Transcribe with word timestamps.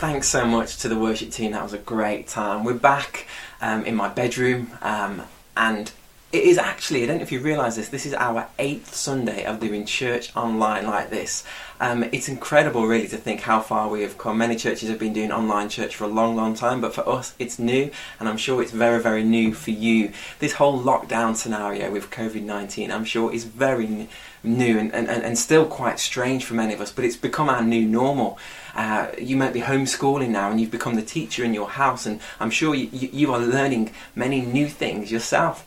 Thanks 0.00 0.28
so 0.28 0.46
much 0.46 0.78
to 0.78 0.88
the 0.88 0.98
worship 0.98 1.30
team. 1.30 1.52
That 1.52 1.62
was 1.62 1.74
a 1.74 1.78
great 1.78 2.26
time. 2.26 2.64
We're 2.64 2.72
back 2.72 3.26
um, 3.60 3.84
in 3.84 3.94
my 3.94 4.08
bedroom, 4.08 4.72
um, 4.80 5.24
and 5.58 5.92
it 6.32 6.42
is 6.42 6.56
actually, 6.56 7.02
I 7.02 7.06
don't 7.06 7.18
know 7.18 7.22
if 7.22 7.30
you 7.30 7.40
realise 7.40 7.76
this, 7.76 7.90
this 7.90 8.06
is 8.06 8.14
our 8.14 8.48
eighth 8.58 8.94
Sunday 8.94 9.44
of 9.44 9.60
doing 9.60 9.84
church 9.84 10.34
online 10.34 10.86
like 10.86 11.10
this. 11.10 11.44
Um, 11.80 12.04
it's 12.12 12.30
incredible, 12.30 12.86
really, 12.86 13.08
to 13.08 13.18
think 13.18 13.42
how 13.42 13.60
far 13.60 13.90
we 13.90 14.00
have 14.00 14.16
come. 14.16 14.38
Many 14.38 14.56
churches 14.56 14.88
have 14.88 14.98
been 14.98 15.12
doing 15.12 15.30
online 15.30 15.68
church 15.68 15.94
for 15.94 16.04
a 16.04 16.08
long, 16.08 16.34
long 16.34 16.54
time, 16.54 16.80
but 16.80 16.94
for 16.94 17.06
us, 17.06 17.34
it's 17.38 17.58
new, 17.58 17.90
and 18.18 18.26
I'm 18.26 18.38
sure 18.38 18.62
it's 18.62 18.72
very, 18.72 19.02
very 19.02 19.22
new 19.22 19.52
for 19.52 19.72
you. 19.72 20.12
This 20.38 20.54
whole 20.54 20.80
lockdown 20.80 21.36
scenario 21.36 21.90
with 21.90 22.08
COVID 22.08 22.42
19, 22.42 22.90
I'm 22.90 23.04
sure, 23.04 23.34
is 23.34 23.44
very 23.44 24.08
new 24.42 24.78
and, 24.78 24.94
and, 24.94 25.08
and 25.08 25.36
still 25.36 25.66
quite 25.66 25.98
strange 25.98 26.46
for 26.46 26.54
many 26.54 26.72
of 26.72 26.80
us, 26.80 26.90
but 26.90 27.04
it's 27.04 27.16
become 27.16 27.50
our 27.50 27.62
new 27.62 27.86
normal. 27.86 28.38
Uh, 28.74 29.10
you 29.18 29.36
might 29.36 29.52
be 29.52 29.60
homeschooling 29.60 30.30
now 30.30 30.50
and 30.50 30.60
you've 30.60 30.70
become 30.70 30.94
the 30.94 31.02
teacher 31.02 31.44
in 31.44 31.54
your 31.54 31.68
house, 31.68 32.06
and 32.06 32.20
I'm 32.38 32.50
sure 32.50 32.74
you, 32.74 32.88
you 32.92 33.32
are 33.32 33.40
learning 33.40 33.92
many 34.14 34.40
new 34.40 34.68
things 34.68 35.10
yourself. 35.10 35.66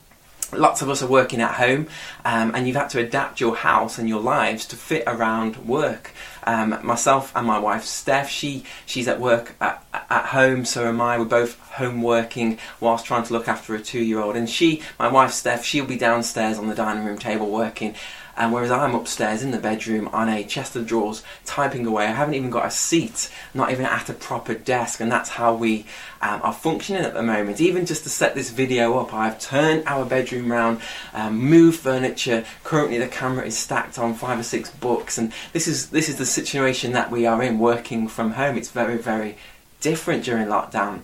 Lots 0.55 0.81
of 0.81 0.89
us 0.89 1.01
are 1.01 1.07
working 1.07 1.41
at 1.41 1.55
home 1.55 1.87
um, 2.25 2.53
and 2.53 2.67
you've 2.67 2.75
had 2.75 2.89
to 2.89 2.99
adapt 2.99 3.39
your 3.39 3.55
house 3.55 3.97
and 3.97 4.07
your 4.07 4.21
lives 4.21 4.65
to 4.67 4.75
fit 4.75 5.03
around 5.07 5.67
work. 5.67 6.11
Um, 6.45 6.77
myself 6.83 7.31
and 7.35 7.47
my 7.47 7.57
wife 7.57 7.85
steph 7.85 8.29
she 8.29 8.65
she's 8.85 9.07
at 9.07 9.19
work 9.19 9.55
at, 9.61 9.83
at 9.93 10.25
home 10.25 10.65
so 10.65 10.87
am 10.87 11.01
i. 11.01 11.17
We're 11.17 11.25
both 11.25 11.57
home 11.71 12.01
working 12.01 12.59
whilst 12.79 13.05
trying 13.05 13.23
to 13.23 13.33
look 13.33 13.47
after 13.47 13.73
a 13.73 13.81
two-year-old. 13.81 14.35
And 14.35 14.49
she 14.49 14.81
my 14.99 15.07
wife 15.07 15.31
steph 15.31 15.63
she'll 15.63 15.85
be 15.85 15.97
downstairs 15.97 16.57
on 16.57 16.67
the 16.67 16.75
dining 16.75 17.05
room 17.05 17.17
table 17.17 17.49
working 17.49 17.95
and 18.35 18.51
whereas 18.51 18.71
I'm 18.71 18.95
upstairs 18.95 19.43
in 19.43 19.51
the 19.51 19.59
bedroom 19.59 20.09
on 20.13 20.29
a 20.29 20.43
chest 20.43 20.75
of 20.75 20.87
drawers 20.87 21.23
typing 21.45 21.85
away, 21.85 22.05
I 22.05 22.11
haven't 22.11 22.33
even 22.35 22.49
got 22.49 22.65
a 22.65 22.71
seat, 22.71 23.31
not 23.53 23.71
even 23.71 23.85
at 23.85 24.09
a 24.09 24.13
proper 24.13 24.53
desk, 24.53 24.99
and 24.99 25.11
that's 25.11 25.29
how 25.29 25.53
we 25.53 25.85
um, 26.21 26.41
are 26.43 26.53
functioning 26.53 27.03
at 27.03 27.13
the 27.13 27.23
moment. 27.23 27.61
Even 27.61 27.85
just 27.85 28.03
to 28.03 28.09
set 28.09 28.35
this 28.35 28.49
video 28.49 28.97
up, 28.97 29.13
I've 29.13 29.39
turned 29.39 29.83
our 29.85 30.05
bedroom 30.05 30.51
round, 30.51 30.81
um, 31.13 31.37
moved 31.37 31.79
furniture. 31.79 32.45
Currently, 32.63 32.97
the 32.97 33.07
camera 33.07 33.45
is 33.45 33.57
stacked 33.57 33.99
on 33.99 34.13
five 34.13 34.39
or 34.39 34.43
six 34.43 34.69
books, 34.69 35.17
and 35.17 35.31
this 35.51 35.67
is 35.67 35.89
this 35.89 36.09
is 36.09 36.17
the 36.17 36.25
situation 36.25 36.93
that 36.93 37.11
we 37.11 37.25
are 37.25 37.41
in, 37.43 37.59
working 37.59 38.07
from 38.07 38.31
home. 38.31 38.57
It's 38.57 38.71
very 38.71 38.97
very 38.97 39.37
different 39.81 40.23
during 40.23 40.47
lockdown. 40.47 41.01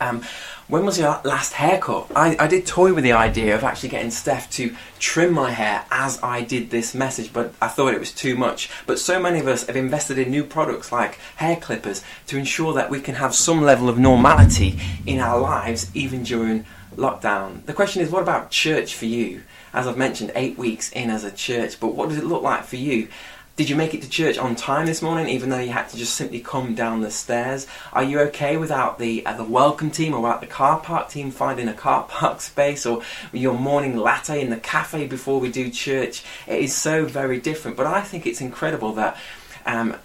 Um, 0.00 0.22
when 0.68 0.84
was 0.84 0.98
your 0.98 1.20
last 1.22 1.52
haircut? 1.52 2.10
I, 2.16 2.36
I 2.40 2.48
did 2.48 2.66
toy 2.66 2.92
with 2.92 3.04
the 3.04 3.12
idea 3.12 3.54
of 3.54 3.62
actually 3.62 3.90
getting 3.90 4.10
Steph 4.10 4.50
to 4.52 4.74
trim 4.98 5.32
my 5.32 5.52
hair 5.52 5.84
as 5.92 6.20
I 6.22 6.42
did 6.42 6.70
this 6.70 6.92
message, 6.92 7.32
but 7.32 7.54
I 7.62 7.68
thought 7.68 7.94
it 7.94 8.00
was 8.00 8.12
too 8.12 8.34
much. 8.34 8.68
But 8.84 8.98
so 8.98 9.20
many 9.20 9.38
of 9.38 9.46
us 9.46 9.66
have 9.66 9.76
invested 9.76 10.18
in 10.18 10.30
new 10.30 10.42
products 10.42 10.90
like 10.90 11.20
hair 11.36 11.54
clippers 11.54 12.02
to 12.26 12.36
ensure 12.36 12.74
that 12.74 12.90
we 12.90 13.00
can 13.00 13.14
have 13.14 13.34
some 13.34 13.62
level 13.62 13.88
of 13.88 13.96
normality 13.96 14.80
in 15.06 15.20
our 15.20 15.38
lives 15.38 15.90
even 15.94 16.24
during 16.24 16.66
lockdown. 16.96 17.64
The 17.66 17.72
question 17.74 18.02
is, 18.02 18.10
what 18.10 18.22
about 18.22 18.50
church 18.50 18.94
for 18.94 19.06
you? 19.06 19.42
As 19.72 19.86
I've 19.86 19.98
mentioned, 19.98 20.32
eight 20.34 20.58
weeks 20.58 20.90
in 20.92 21.10
as 21.10 21.22
a 21.22 21.30
church, 21.30 21.78
but 21.78 21.94
what 21.94 22.08
does 22.08 22.18
it 22.18 22.24
look 22.24 22.42
like 22.42 22.64
for 22.64 22.76
you? 22.76 23.08
Did 23.56 23.70
you 23.70 23.76
make 23.76 23.94
it 23.94 24.02
to 24.02 24.08
church 24.10 24.36
on 24.36 24.54
time 24.54 24.84
this 24.84 25.00
morning, 25.00 25.30
even 25.30 25.48
though 25.48 25.58
you 25.58 25.70
had 25.70 25.88
to 25.88 25.96
just 25.96 26.14
simply 26.14 26.40
come 26.40 26.74
down 26.74 27.00
the 27.00 27.10
stairs? 27.10 27.66
Are 27.90 28.02
you 28.02 28.20
okay 28.20 28.58
without 28.58 28.98
the 28.98 29.24
uh, 29.24 29.34
the 29.34 29.44
welcome 29.44 29.90
team 29.90 30.12
or 30.12 30.20
without 30.20 30.42
the 30.42 30.46
car 30.46 30.78
park 30.78 31.08
team 31.08 31.30
finding 31.30 31.66
a 31.66 31.72
car 31.72 32.02
park 32.08 32.42
space 32.42 32.84
or 32.84 33.02
your 33.32 33.58
morning 33.58 33.96
latte 33.96 34.42
in 34.42 34.50
the 34.50 34.58
cafe 34.58 35.06
before 35.06 35.40
we 35.40 35.50
do 35.50 35.70
church? 35.70 36.22
It 36.46 36.60
is 36.60 36.74
so 36.74 37.06
very 37.06 37.40
different. 37.40 37.78
But 37.78 37.86
I 37.86 38.02
think 38.02 38.26
it's 38.26 38.42
incredible 38.42 38.92
that 38.92 39.16
um, 39.64 39.96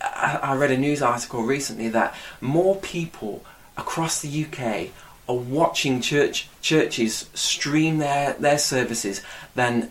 I, 0.00 0.38
I 0.40 0.54
read 0.54 0.70
a 0.70 0.78
news 0.78 1.02
article 1.02 1.42
recently 1.42 1.88
that 1.88 2.14
more 2.40 2.76
people 2.76 3.44
across 3.76 4.22
the 4.22 4.44
UK 4.44 4.90
are 5.28 5.34
watching 5.34 6.00
church 6.00 6.48
churches 6.60 7.28
stream 7.34 7.98
their, 7.98 8.34
their 8.34 8.58
services 8.58 9.22
than 9.56 9.90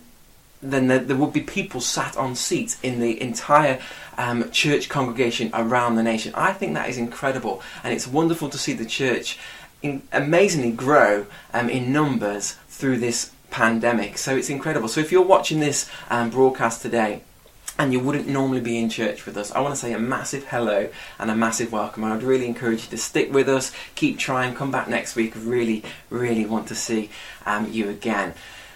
then 0.62 0.88
there, 0.88 1.00
there, 1.00 1.18
would 1.18 1.34
be 1.34 1.42
people 1.42 1.82
sat 1.82 2.16
on 2.18 2.36
seats 2.36 2.78
in 2.84 3.00
the 3.00 3.20
entire 3.22 3.82
um, 4.18 4.50
church 4.52 4.90
congregation 4.90 5.50
around 5.54 5.96
the 5.96 6.04
nation. 6.04 6.34
I 6.36 6.54
think 6.54 6.74
that 6.76 6.90
is 6.90 6.98
incredible, 6.98 7.62
and 7.84 7.94
it's 7.94 8.08
wonderful 8.08 8.50
to 8.50 8.58
see 8.58 8.74
the 8.74 8.86
church 8.86 9.40
in, 9.82 10.04
amazingly 10.12 10.72
grow 10.72 11.26
um, 11.54 11.70
in 11.70 11.92
numbers 11.92 12.54
through 12.68 12.98
this 12.98 13.32
pandemic. 13.50 14.18
So 14.18 14.36
it's 14.36 14.50
incredible. 14.50 14.88
So 14.88 15.02
if 15.02 15.12
you're 15.12 15.26
watching 15.26 15.60
this 15.60 15.90
um, 16.10 16.30
broadcast 16.30 16.82
today, 16.82 17.22
and 17.80 17.94
you 17.94 18.00
wouldn't 18.00 18.28
normally 18.28 18.60
be 18.60 18.78
in 18.78 18.90
church 18.90 19.26
with 19.26 19.38
us, 19.38 19.52
I 19.52 19.60
want 19.60 19.74
to 19.74 19.80
say 19.80 19.94
a 19.94 20.00
massive 20.00 20.46
hello 20.46 20.90
and 21.18 21.32
a 21.32 21.36
massive 21.36 21.72
welcome. 21.72 22.04
And 22.04 22.14
I'd 22.14 22.22
really 22.22 22.46
encourage 22.46 22.84
you 22.84 22.90
to 22.92 22.98
stick 22.98 23.34
with 23.34 23.50
us, 23.50 23.72
keep 23.96 24.20
trying, 24.20 24.54
come 24.54 24.72
back 24.72 24.88
next 24.88 25.16
week. 25.16 25.34
Really, 25.36 25.84
really 26.10 26.46
want 26.46 26.68
to 26.68 26.76
see 26.76 27.10
um, 27.46 27.72
you 27.72 27.90
again. 27.90 28.34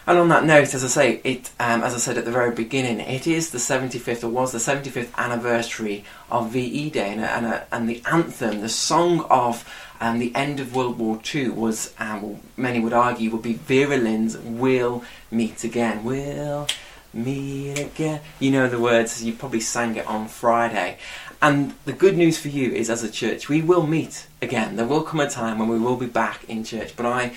And 0.08 0.20
on 0.20 0.30
that 0.30 0.46
note, 0.46 0.74
as 0.76 0.84
I 0.84 0.88
say, 0.88 1.22
it 1.24 1.50
um, 1.60 1.82
as 1.84 1.96
I 1.96 1.98
said 1.98 2.18
at 2.18 2.26
the 2.26 2.32
very 2.32 2.54
beginning, 2.54 3.00
it 3.00 3.26
is 3.26 3.50
the 3.50 3.58
75th 3.58 4.24
or 4.24 4.30
was 4.30 4.52
the 4.52 4.60
75th 4.60 5.16
anniversary 5.18 6.04
of 6.30 6.52
VE 6.52 6.92
Day, 6.92 7.14
and, 7.14 7.22
and, 7.22 7.64
and 7.72 7.90
the 7.90 8.04
anthem, 8.12 8.62
the 8.62 8.70
song 8.70 9.22
of 9.32 9.68
um, 10.00 10.20
the 10.20 10.34
end 10.36 10.60
of 10.60 10.76
World 10.76 11.00
War 11.00 11.20
II 11.34 11.50
was, 11.50 11.94
um, 11.98 12.40
many 12.56 12.80
would 12.80 12.94
argue, 12.94 13.32
would 13.32 13.42
be 13.42 13.54
Vera 13.54 13.98
Lynn's 13.98 14.38
"We'll 14.38 15.04
Meet 15.32 15.64
Again." 15.64 16.04
We'll 16.04 16.68
meet 17.16 17.80
again. 17.80 18.20
You 18.40 18.52
know 18.52 18.68
the 18.68 18.80
words. 18.80 19.24
You 19.24 19.34
probably 19.34 19.62
sang 19.62 19.96
it 19.96 20.06
on 20.06 20.28
Friday. 20.28 20.98
And 21.42 21.74
the 21.86 21.94
good 21.94 22.18
news 22.18 22.38
for 22.38 22.50
you 22.50 22.72
is, 22.72 22.90
as 22.90 23.04
a 23.04 23.10
church, 23.10 23.50
we 23.50 23.62
will 23.62 23.88
meet 23.88 24.28
again. 24.42 24.76
There 24.76 24.86
will 24.86 25.04
come 25.04 25.20
a 25.20 25.30
time 25.30 25.60
when 25.60 25.70
we 25.70 25.80
will 25.80 25.96
be 25.96 26.08
back 26.08 26.44
in 26.50 26.64
church. 26.64 26.96
But 26.96 27.06
I 27.06 27.34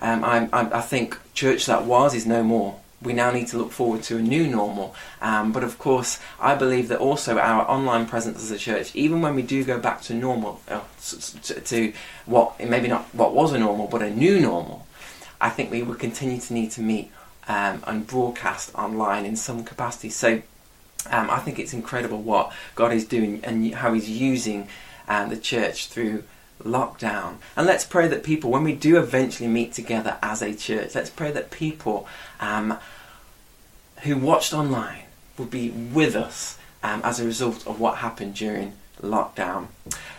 um, 0.00 0.24
I, 0.24 0.48
I, 0.52 0.78
I, 0.78 0.80
think 0.80 1.18
church 1.34 1.66
that 1.66 1.84
was 1.84 2.14
is 2.14 2.26
no 2.26 2.42
more. 2.42 2.80
We 3.02 3.12
now 3.12 3.30
need 3.30 3.46
to 3.48 3.58
look 3.58 3.72
forward 3.72 4.02
to 4.04 4.16
a 4.16 4.22
new 4.22 4.46
normal. 4.46 4.94
Um, 5.20 5.52
but 5.52 5.62
of 5.62 5.78
course, 5.78 6.18
I 6.40 6.54
believe 6.54 6.88
that 6.88 6.98
also 6.98 7.38
our 7.38 7.68
online 7.68 8.06
presence 8.06 8.38
as 8.38 8.50
a 8.50 8.58
church, 8.58 8.94
even 8.94 9.20
when 9.20 9.34
we 9.34 9.42
do 9.42 9.64
go 9.64 9.78
back 9.78 10.02
to 10.02 10.14
normal, 10.14 10.60
uh, 10.68 10.80
to, 11.42 11.60
to 11.60 11.92
what 12.24 12.58
maybe 12.58 12.88
not 12.88 13.14
what 13.14 13.34
was 13.34 13.52
a 13.52 13.58
normal, 13.58 13.86
but 13.86 14.02
a 14.02 14.10
new 14.10 14.40
normal, 14.40 14.86
I 15.40 15.50
think 15.50 15.70
we 15.70 15.82
will 15.82 15.94
continue 15.94 16.40
to 16.40 16.52
need 16.54 16.70
to 16.72 16.80
meet 16.80 17.10
um, 17.48 17.82
and 17.86 18.06
broadcast 18.06 18.74
online 18.74 19.24
in 19.24 19.36
some 19.36 19.62
capacity. 19.64 20.10
So 20.10 20.42
um, 21.10 21.30
I 21.30 21.38
think 21.38 21.58
it's 21.58 21.72
incredible 21.72 22.20
what 22.22 22.52
God 22.74 22.92
is 22.92 23.04
doing 23.04 23.40
and 23.44 23.74
how 23.74 23.92
He's 23.92 24.08
using 24.10 24.68
uh, 25.08 25.26
the 25.26 25.36
church 25.36 25.88
through 25.88 26.24
lockdown. 26.66 27.36
And 27.56 27.66
let's 27.66 27.84
pray 27.84 28.08
that 28.08 28.22
people, 28.22 28.50
when 28.50 28.64
we 28.64 28.74
do 28.74 28.98
eventually 28.98 29.48
meet 29.48 29.72
together 29.72 30.18
as 30.22 30.42
a 30.42 30.54
church, 30.54 30.94
let's 30.94 31.10
pray 31.10 31.30
that 31.30 31.50
people 31.50 32.06
um, 32.40 32.78
who 34.02 34.16
watched 34.16 34.52
online 34.52 35.04
will 35.38 35.46
be 35.46 35.70
with 35.70 36.14
us 36.14 36.58
um, 36.82 37.00
as 37.04 37.20
a 37.20 37.24
result 37.24 37.66
of 37.66 37.80
what 37.80 37.98
happened 37.98 38.34
during 38.34 38.72
lockdown. 39.06 39.68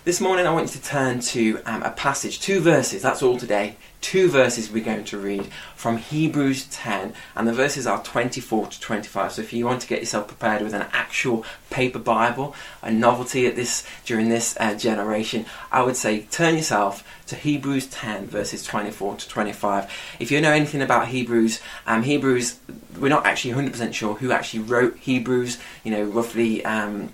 This 0.07 0.21
morning 0.21 0.47
I 0.47 0.53
want 0.53 0.73
you 0.73 0.79
to 0.79 0.87
turn 0.87 1.19
to 1.19 1.59
um, 1.65 1.83
a 1.83 1.91
passage, 1.91 2.39
two 2.39 2.61
verses, 2.61 3.01
that's 3.01 3.21
all 3.21 3.37
today. 3.37 3.75
Two 3.99 4.29
verses 4.29 4.71
we're 4.71 4.81
going 4.81 5.03
to 5.03 5.17
read 5.17 5.47
from 5.75 5.97
Hebrews 5.97 6.65
10, 6.67 7.13
and 7.35 7.47
the 7.47 7.51
verses 7.51 7.85
are 7.85 8.01
24 8.01 8.67
to 8.67 8.79
25. 8.79 9.33
So 9.33 9.41
if 9.41 9.51
you 9.51 9.65
want 9.65 9.81
to 9.81 9.87
get 9.87 9.99
yourself 9.99 10.29
prepared 10.29 10.61
with 10.61 10.73
an 10.73 10.85
actual 10.93 11.43
paper 11.69 11.99
Bible, 11.99 12.55
a 12.81 12.89
novelty 12.89 13.47
at 13.47 13.57
this 13.57 13.85
during 14.05 14.29
this 14.29 14.55
uh, 14.61 14.75
generation, 14.75 15.45
I 15.73 15.83
would 15.83 15.97
say 15.97 16.21
turn 16.31 16.55
yourself 16.55 17.05
to 17.27 17.35
Hebrews 17.35 17.87
10, 17.87 18.27
verses 18.27 18.63
24 18.63 19.17
to 19.17 19.27
25. 19.27 19.91
If 20.19 20.31
you 20.31 20.39
know 20.39 20.51
anything 20.51 20.81
about 20.81 21.09
Hebrews, 21.09 21.59
um, 21.85 22.03
Hebrews, 22.03 22.59
we're 22.97 23.09
not 23.09 23.25
actually 23.25 23.55
100% 23.55 23.93
sure 23.93 24.13
who 24.13 24.31
actually 24.31 24.61
wrote 24.61 24.95
Hebrews, 24.99 25.57
you 25.83 25.91
know, 25.91 26.03
roughly. 26.03 26.63
Um, 26.63 27.09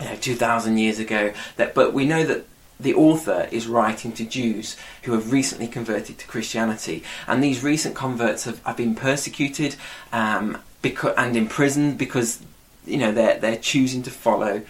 you 0.00 0.06
know, 0.06 0.16
2,000 0.16 0.78
years 0.78 0.98
ago. 0.98 1.32
That, 1.56 1.74
but 1.74 1.92
we 1.92 2.04
know 2.04 2.24
that 2.24 2.44
the 2.80 2.94
author 2.94 3.48
is 3.50 3.66
writing 3.66 4.12
to 4.12 4.24
Jews 4.24 4.76
who 5.02 5.12
have 5.12 5.32
recently 5.32 5.66
converted 5.66 6.18
to 6.18 6.26
Christianity, 6.26 7.02
and 7.26 7.42
these 7.42 7.62
recent 7.62 7.94
converts 7.94 8.44
have, 8.44 8.62
have 8.64 8.76
been 8.76 8.94
persecuted 8.94 9.76
um, 10.12 10.58
because, 10.80 11.14
and 11.16 11.36
imprisoned 11.36 11.98
because 11.98 12.40
you 12.86 12.98
know 12.98 13.10
they're 13.10 13.38
they're 13.38 13.56
choosing 13.56 14.02
to 14.04 14.10
follow 14.10 14.62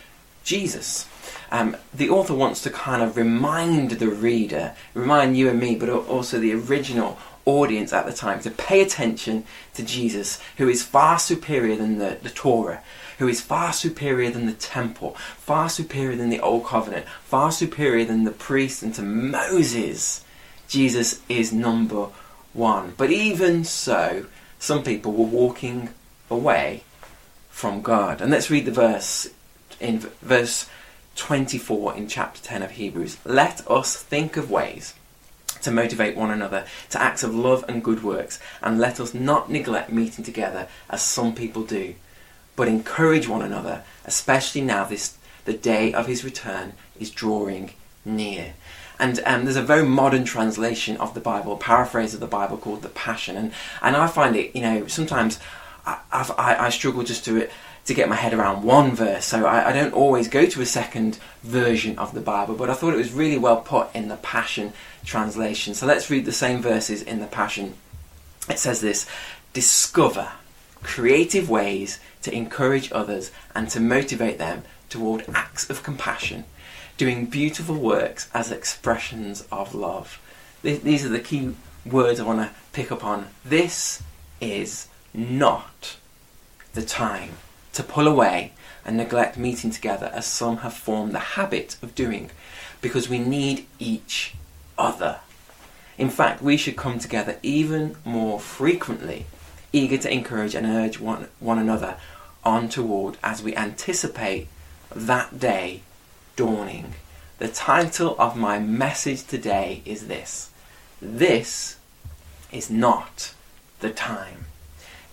Jesus. 0.42 1.06
Um, 1.50 1.76
the 1.94 2.10
author 2.10 2.34
wants 2.34 2.62
to 2.62 2.70
kind 2.70 3.02
of 3.02 3.16
remind 3.16 3.92
the 3.92 4.08
reader, 4.08 4.74
remind 4.94 5.36
you 5.36 5.48
and 5.48 5.60
me, 5.60 5.76
but 5.76 5.88
also 5.88 6.38
the 6.38 6.52
original 6.52 7.18
audience 7.44 7.92
at 7.92 8.04
the 8.04 8.12
time 8.12 8.40
to 8.40 8.50
pay 8.50 8.82
attention 8.82 9.44
to 9.74 9.82
Jesus, 9.82 10.40
who 10.58 10.68
is 10.68 10.82
far 10.82 11.18
superior 11.18 11.76
than 11.76 11.98
the, 11.98 12.18
the 12.22 12.28
Torah, 12.30 12.82
who 13.18 13.28
is 13.28 13.40
far 13.40 13.72
superior 13.72 14.30
than 14.30 14.46
the 14.46 14.52
temple, 14.52 15.12
far 15.36 15.68
superior 15.68 16.16
than 16.16 16.30
the 16.30 16.40
Old 16.40 16.64
Covenant, 16.64 17.06
far 17.24 17.50
superior 17.52 18.04
than 18.04 18.24
the 18.24 18.30
priest 18.30 18.82
and 18.82 18.94
to 18.94 19.02
Moses. 19.02 20.24
Jesus 20.68 21.20
is 21.28 21.52
number 21.52 22.08
one. 22.52 22.94
But 22.96 23.10
even 23.10 23.64
so, 23.64 24.26
some 24.58 24.82
people 24.82 25.12
were 25.12 25.24
walking 25.24 25.90
away 26.30 26.82
from 27.50 27.82
God. 27.82 28.20
And 28.20 28.30
let's 28.30 28.50
read 28.50 28.66
the 28.66 28.72
verse 28.72 29.28
in 29.80 29.98
verse 30.22 30.68
24 31.16 31.96
in 31.96 32.08
chapter 32.08 32.42
10 32.42 32.62
of 32.62 32.70
Hebrews. 32.72 33.18
Let 33.24 33.68
us 33.68 34.00
think 34.00 34.36
of 34.36 34.50
ways 34.50 34.94
to 35.62 35.70
motivate 35.70 36.16
one 36.16 36.30
another 36.30 36.64
to 36.90 37.02
acts 37.02 37.22
of 37.22 37.34
love 37.34 37.64
and 37.68 37.82
good 37.82 38.04
works, 38.04 38.38
and 38.62 38.78
let 38.78 39.00
us 39.00 39.12
not 39.12 39.50
neglect 39.50 39.90
meeting 39.90 40.24
together 40.24 40.68
as 40.88 41.02
some 41.02 41.34
people 41.34 41.64
do, 41.64 41.94
but 42.58 42.66
encourage 42.66 43.28
one 43.28 43.40
another, 43.40 43.84
especially 44.04 44.60
now 44.60 44.84
this 44.84 45.16
the 45.44 45.52
day 45.52 45.94
of 45.94 46.08
his 46.08 46.24
return 46.24 46.72
is 46.98 47.08
drawing 47.08 47.70
near. 48.04 48.52
And 48.98 49.20
um, 49.24 49.44
there's 49.44 49.56
a 49.56 49.62
very 49.62 49.84
modern 49.84 50.24
translation 50.24 50.96
of 50.96 51.14
the 51.14 51.20
Bible, 51.20 51.56
paraphrase 51.56 52.14
of 52.14 52.20
the 52.20 52.26
Bible 52.26 52.56
called 52.56 52.82
the 52.82 52.88
Passion, 52.88 53.36
and 53.36 53.52
and 53.80 53.96
I 53.96 54.08
find 54.08 54.34
it, 54.34 54.56
you 54.56 54.62
know, 54.62 54.88
sometimes 54.88 55.38
I, 55.86 56.00
I, 56.12 56.56
I 56.66 56.70
struggle 56.70 57.04
just 57.04 57.24
to 57.26 57.36
it 57.36 57.52
to 57.84 57.94
get 57.94 58.08
my 58.08 58.16
head 58.16 58.34
around 58.34 58.64
one 58.64 58.90
verse, 58.96 59.24
so 59.24 59.46
I, 59.46 59.70
I, 59.70 59.72
don't 59.72 59.94
always 59.94 60.26
go 60.28 60.44
to 60.44 60.60
a 60.60 60.66
second 60.66 61.18
version 61.44 61.96
of 61.96 62.12
the 62.12 62.20
Bible, 62.20 62.54
but 62.54 62.68
I 62.68 62.74
thought 62.74 62.92
it 62.92 62.98
was 62.98 63.12
really 63.12 63.38
well 63.38 63.60
put 63.62 63.94
in 63.94 64.08
the 64.08 64.16
Passion 64.16 64.72
translation. 65.04 65.74
So 65.74 65.86
let's 65.86 66.10
read 66.10 66.24
the 66.24 66.32
same 66.32 66.60
verses 66.60 67.02
in 67.02 67.20
the 67.20 67.26
Passion. 67.26 67.74
It 68.50 68.58
says 68.58 68.80
this 68.80 69.06
Discover 69.52 70.32
creative 70.82 71.48
ways 71.48 71.98
to 72.22 72.34
encourage 72.34 72.92
others 72.92 73.30
and 73.54 73.68
to 73.70 73.80
motivate 73.80 74.38
them 74.38 74.62
toward 74.88 75.24
acts 75.34 75.68
of 75.68 75.82
compassion, 75.82 76.44
doing 76.96 77.26
beautiful 77.26 77.76
works 77.76 78.28
as 78.32 78.50
expressions 78.50 79.46
of 79.52 79.74
love. 79.74 80.20
These 80.62 81.04
are 81.04 81.10
the 81.10 81.20
key 81.20 81.54
words 81.86 82.20
I 82.20 82.24
want 82.24 82.40
to 82.40 82.54
pick 82.72 82.90
up 82.90 83.04
on. 83.04 83.28
This 83.44 84.02
is 84.40 84.88
not 85.14 85.96
the 86.74 86.82
time 86.82 87.32
to 87.72 87.82
pull 87.82 88.08
away 88.08 88.52
and 88.84 88.96
neglect 88.96 89.36
meeting 89.36 89.70
together 89.70 90.10
as 90.12 90.26
some 90.26 90.58
have 90.58 90.74
formed 90.74 91.12
the 91.12 91.18
habit 91.18 91.76
of 91.82 91.94
doing, 91.94 92.30
because 92.80 93.08
we 93.08 93.18
need 93.18 93.66
each 93.78 94.34
other. 94.76 95.20
In 95.96 96.10
fact, 96.10 96.42
we 96.42 96.56
should 96.56 96.76
come 96.76 96.98
together 96.98 97.38
even 97.42 97.96
more 98.04 98.38
frequently, 98.40 99.26
eager 99.78 99.98
to 99.98 100.12
encourage 100.12 100.54
and 100.54 100.66
urge 100.66 100.98
one, 100.98 101.28
one 101.40 101.58
another 101.58 101.96
on 102.44 102.68
toward 102.68 103.16
as 103.22 103.42
we 103.42 103.54
anticipate 103.56 104.48
that 104.94 105.38
day 105.38 105.82
dawning. 106.36 106.94
The 107.38 107.48
title 107.48 108.16
of 108.18 108.36
my 108.36 108.58
message 108.58 109.24
today 109.26 109.82
is 109.84 110.08
this 110.08 110.50
This 111.00 111.76
is 112.50 112.70
not 112.70 113.34
the 113.80 113.90
time 113.90 114.46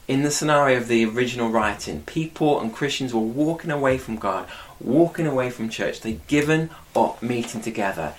in 0.08 0.22
the 0.22 0.32
scenario 0.32 0.78
of 0.78 0.88
the 0.88 1.06
original 1.06 1.50
writing, 1.50 2.04
people 2.04 2.60
and 2.60 2.74
Christians 2.74 3.14
were 3.14 3.22
walking 3.22 3.72
away 3.72 3.98
from 3.98 4.18
God, 4.18 4.48
walking 4.80 5.26
away 5.26 5.50
from 5.50 5.70
church. 5.70 6.02
They'd 6.02 6.26
given 6.28 6.70
up 6.96 7.24
meeting 7.24 7.62
together. 7.62 8.14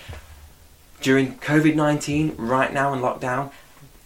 During 1.00 1.36
COVID 1.38 1.76
19, 1.76 2.34
right 2.36 2.72
now 2.72 2.92
in 2.92 3.00
lockdown, 3.00 3.52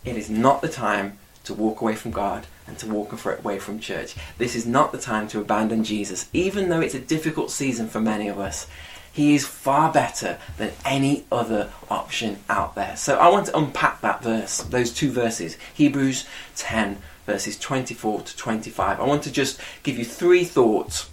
it 0.04 0.16
is 0.16 0.28
not 0.28 0.60
the 0.60 0.68
time 0.68 1.18
to 1.44 1.54
walk 1.54 1.80
away 1.80 1.94
from 1.94 2.10
God 2.10 2.46
and 2.66 2.78
to 2.78 2.86
walk 2.86 3.12
away 3.26 3.58
from 3.58 3.80
church. 3.80 4.14
This 4.38 4.54
is 4.54 4.66
not 4.66 4.92
the 4.92 4.98
time 4.98 5.28
to 5.28 5.40
abandon 5.40 5.84
Jesus, 5.84 6.28
even 6.32 6.68
though 6.68 6.80
it's 6.80 6.94
a 6.94 7.00
difficult 7.00 7.50
season 7.50 7.88
for 7.88 8.00
many 8.00 8.28
of 8.28 8.38
us. 8.38 8.66
He 9.12 9.34
is 9.34 9.44
far 9.44 9.92
better 9.92 10.38
than 10.56 10.72
any 10.84 11.24
other 11.32 11.70
option 11.90 12.38
out 12.48 12.76
there. 12.76 12.96
So 12.96 13.18
I 13.18 13.28
want 13.28 13.46
to 13.46 13.58
unpack 13.58 14.00
that 14.02 14.22
verse, 14.22 14.58
those 14.58 14.92
two 14.92 15.10
verses, 15.10 15.56
Hebrews 15.74 16.26
10 16.56 16.98
verses 17.26 17.58
24 17.58 18.22
to 18.22 18.36
25. 18.36 19.00
I 19.00 19.04
want 19.04 19.22
to 19.24 19.32
just 19.32 19.60
give 19.82 19.98
you 19.98 20.04
three 20.04 20.44
thoughts 20.44 21.10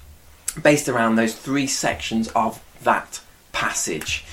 based 0.62 0.90
around 0.90 1.16
those 1.16 1.36
three 1.36 1.68
sections 1.68 2.28
of 2.30 2.64
that 2.84 3.22
passage. 3.52 4.26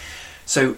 So, 0.46 0.76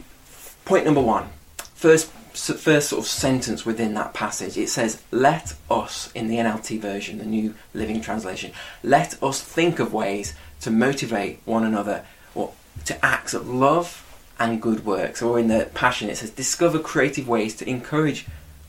point 0.65 0.85
number 0.85 1.01
one, 1.01 1.29
first, 1.75 2.11
first 2.37 2.91
sort 2.91 3.05
of 3.05 3.09
sentence 3.09 3.65
within 3.65 3.95
that 3.95 4.15
passage, 4.15 4.57
it 4.57 4.69
says, 4.69 5.03
Let 5.11 5.55
us, 5.71 6.13
in 6.13 6.29
the 6.29 6.37
NLT 6.37 6.81
version, 6.81 7.19
the 7.19 7.25
New 7.25 7.55
Living 7.75 8.01
Translation, 8.01 8.53
let 8.83 9.23
us 9.23 9.41
think 9.41 9.79
of 9.79 9.93
ways 9.93 10.35
to 10.61 10.71
motivate 10.71 11.41
one 11.45 11.65
another 11.65 12.05
or 12.35 12.53
to 12.85 13.05
acts 13.05 13.35
of 13.35 13.49
love 13.49 14.03
and 14.39 14.61
good 14.61 14.85
works. 14.85 15.23
Or 15.23 15.39
in 15.39 15.49
the 15.49 15.71
Passion, 15.75 16.11
it 16.11 16.19
says, 16.19 16.31
Discover 16.31 16.81
creative 16.81 17.27
ways 17.27 17.57
to 17.57 17.69
encourage 17.69 18.27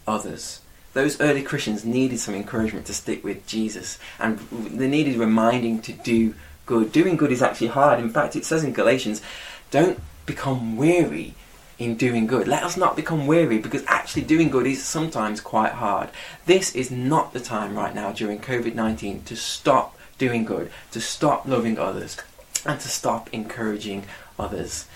others 0.08 0.62
those 0.98 1.22
early 1.22 1.44
Christians 1.44 1.86
needed 1.86 2.20
some 2.20 2.34
encouragement 2.34 2.88
to 2.88 2.94
stick 2.94 3.24
with 3.24 3.46
Jesus, 3.46 4.00
and 4.20 4.40
they 4.50 4.88
needed 4.88 5.18
reminding 5.18 5.80
to 5.84 5.94
do 5.94 6.34
good. 6.66 6.92
Doing 6.92 7.18
good 7.18 7.32
is 7.32 7.44
actually 7.44 7.68
hard. 7.68 8.00
In 8.00 8.10
fact, 8.10 8.36
it 8.36 8.46
says 8.46 8.64
in 8.64 8.74
Galatians, 8.74 9.22
don't 9.70 10.00
become 10.26 10.76
weary 10.76 11.36
in 11.80 11.96
doing 11.96 12.28
good. 12.28 12.48
Let 12.48 12.64
us 12.64 12.78
not 12.78 12.96
become 12.96 13.28
weary 13.28 13.60
because 13.60 13.84
actually 13.88 14.24
doing 14.24 14.50
good 14.50 14.66
is 14.66 14.84
sometimes 14.84 15.42
quite 15.42 15.74
hard. 15.74 16.10
This 16.46 16.76
is 16.76 16.90
not 16.90 17.34
the 17.34 17.40
time 17.40 17.76
right 17.76 17.94
now 17.94 18.12
during 18.12 18.40
COVID 18.40 18.76
19 18.76 19.24
to 19.24 19.36
stop 19.36 19.98
doing 20.18 20.46
good, 20.46 20.72
to 20.92 21.00
stop 21.02 21.48
loving 21.48 21.78
others, 21.78 22.18
and 22.66 22.80
to 22.80 22.88
stop 22.88 23.30
encouraging 23.34 24.06
others. 24.40 24.88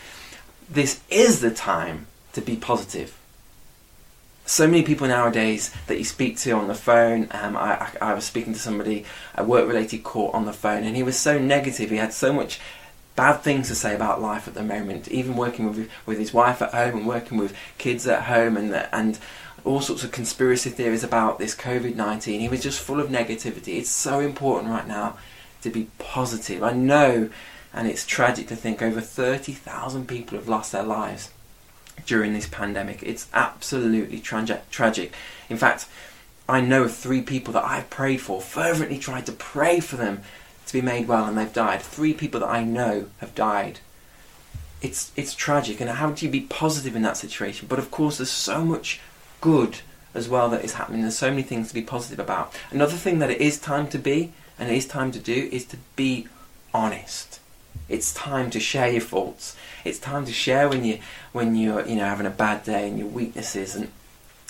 This 0.69 1.01
is 1.09 1.41
the 1.41 1.51
time 1.51 2.07
to 2.33 2.41
be 2.41 2.55
positive 2.55 3.17
so 4.45 4.67
many 4.67 4.83
people 4.83 5.07
nowadays 5.07 5.73
that 5.87 5.97
you 5.97 6.03
speak 6.03 6.37
to 6.37 6.51
on 6.51 6.67
the 6.67 6.75
phone. 6.75 7.27
Um, 7.31 7.55
I, 7.55 7.73
I, 7.73 7.91
I, 8.01 8.13
was 8.13 8.25
speaking 8.25 8.53
to 8.53 8.59
somebody, 8.59 9.05
a 9.35 9.45
work 9.45 9.67
related 9.67 10.03
call 10.03 10.29
on 10.31 10.45
the 10.45 10.53
phone, 10.53 10.83
and 10.83 10.95
he 10.95 11.03
was 11.03 11.17
so 11.17 11.39
negative. 11.39 11.89
He 11.89 11.95
had 11.97 12.11
so 12.11 12.33
much 12.33 12.59
bad 13.15 13.37
things 13.37 13.67
to 13.67 13.75
say 13.75 13.93
about 13.93 14.21
life 14.21 14.47
at 14.47 14.53
the 14.53 14.63
moment, 14.63 15.07
even 15.09 15.35
working 15.35 15.67
with, 15.67 15.89
with 16.05 16.17
his 16.17 16.33
wife 16.33 16.61
at 16.61 16.73
home 16.73 16.99
and 16.99 17.07
working 17.07 17.37
with 17.37 17.55
kids 17.77 18.07
at 18.07 18.23
home 18.23 18.57
and, 18.57 18.73
and 18.91 19.19
all 19.63 19.81
sorts 19.81 20.03
of 20.03 20.11
conspiracy 20.11 20.69
theories 20.69 21.03
about 21.03 21.37
this 21.37 21.55
COVID 21.55 21.95
19. 21.95 22.39
He 22.39 22.49
was 22.49 22.63
just 22.63 22.79
full 22.79 22.99
of 22.99 23.09
negativity. 23.09 23.77
It's 23.77 23.89
so 23.89 24.19
important 24.19 24.71
right 24.71 24.87
now 24.87 25.17
to 25.61 25.69
be 25.69 25.89
positive. 25.99 26.63
I 26.63 26.73
know, 26.73 27.29
and 27.73 27.87
it's 27.87 28.05
tragic 28.05 28.47
to 28.47 28.55
think 28.55 28.81
over 28.81 29.01
30,000 29.01 30.07
people 30.07 30.37
have 30.37 30.49
lost 30.49 30.71
their 30.71 30.83
lives 30.83 31.29
during 32.05 32.33
this 32.33 32.47
pandemic. 32.47 33.03
It's 33.03 33.27
absolutely 33.33 34.19
tra- 34.19 34.61
tragic. 34.71 35.13
In 35.49 35.57
fact, 35.57 35.87
I 36.49 36.61
know 36.61 36.83
of 36.83 36.95
three 36.95 37.21
people 37.21 37.53
that 37.53 37.63
I've 37.63 37.89
prayed 37.89 38.21
for, 38.21 38.41
fervently 38.41 38.97
tried 38.97 39.25
to 39.27 39.31
pray 39.31 39.79
for 39.79 39.95
them 39.95 40.21
to 40.71 40.77
be 40.77 40.81
made 40.81 41.07
well, 41.07 41.25
and 41.25 41.37
they've 41.37 41.51
died. 41.51 41.81
Three 41.81 42.13
people 42.13 42.39
that 42.39 42.49
I 42.49 42.63
know 42.63 43.07
have 43.19 43.35
died. 43.35 43.79
It's 44.81 45.11
it's 45.15 45.35
tragic, 45.35 45.79
and 45.79 45.89
how 45.89 46.11
do 46.11 46.25
you 46.25 46.31
be 46.31 46.41
positive 46.41 46.95
in 46.95 47.01
that 47.03 47.17
situation? 47.17 47.67
But 47.69 47.79
of 47.79 47.91
course, 47.91 48.17
there's 48.17 48.31
so 48.31 48.63
much 48.65 48.99
good 49.41 49.79
as 50.13 50.27
well 50.27 50.49
that 50.49 50.63
is 50.63 50.73
happening. 50.73 51.01
There's 51.01 51.17
so 51.17 51.29
many 51.29 51.43
things 51.43 51.67
to 51.67 51.73
be 51.73 51.81
positive 51.81 52.19
about. 52.19 52.53
Another 52.71 52.97
thing 52.97 53.19
that 53.19 53.29
it 53.29 53.39
is 53.39 53.59
time 53.59 53.87
to 53.89 53.97
be, 53.97 54.33
and 54.57 54.69
it 54.69 54.75
is 54.75 54.87
time 54.87 55.11
to 55.11 55.19
do, 55.19 55.49
is 55.51 55.65
to 55.65 55.77
be 55.95 56.27
honest. 56.73 57.39
It's 57.87 58.13
time 58.13 58.49
to 58.51 58.59
share 58.59 58.89
your 58.89 59.01
faults. 59.01 59.55
It's 59.85 59.99
time 59.99 60.25
to 60.25 60.33
share 60.33 60.67
when 60.67 60.83
you 60.83 60.99
when 61.31 61.55
you're 61.55 61.85
you 61.85 61.97
know 61.97 62.05
having 62.05 62.25
a 62.25 62.31
bad 62.31 62.63
day 62.63 62.87
and 62.87 62.97
your 62.97 63.07
weaknesses, 63.07 63.75
and 63.75 63.91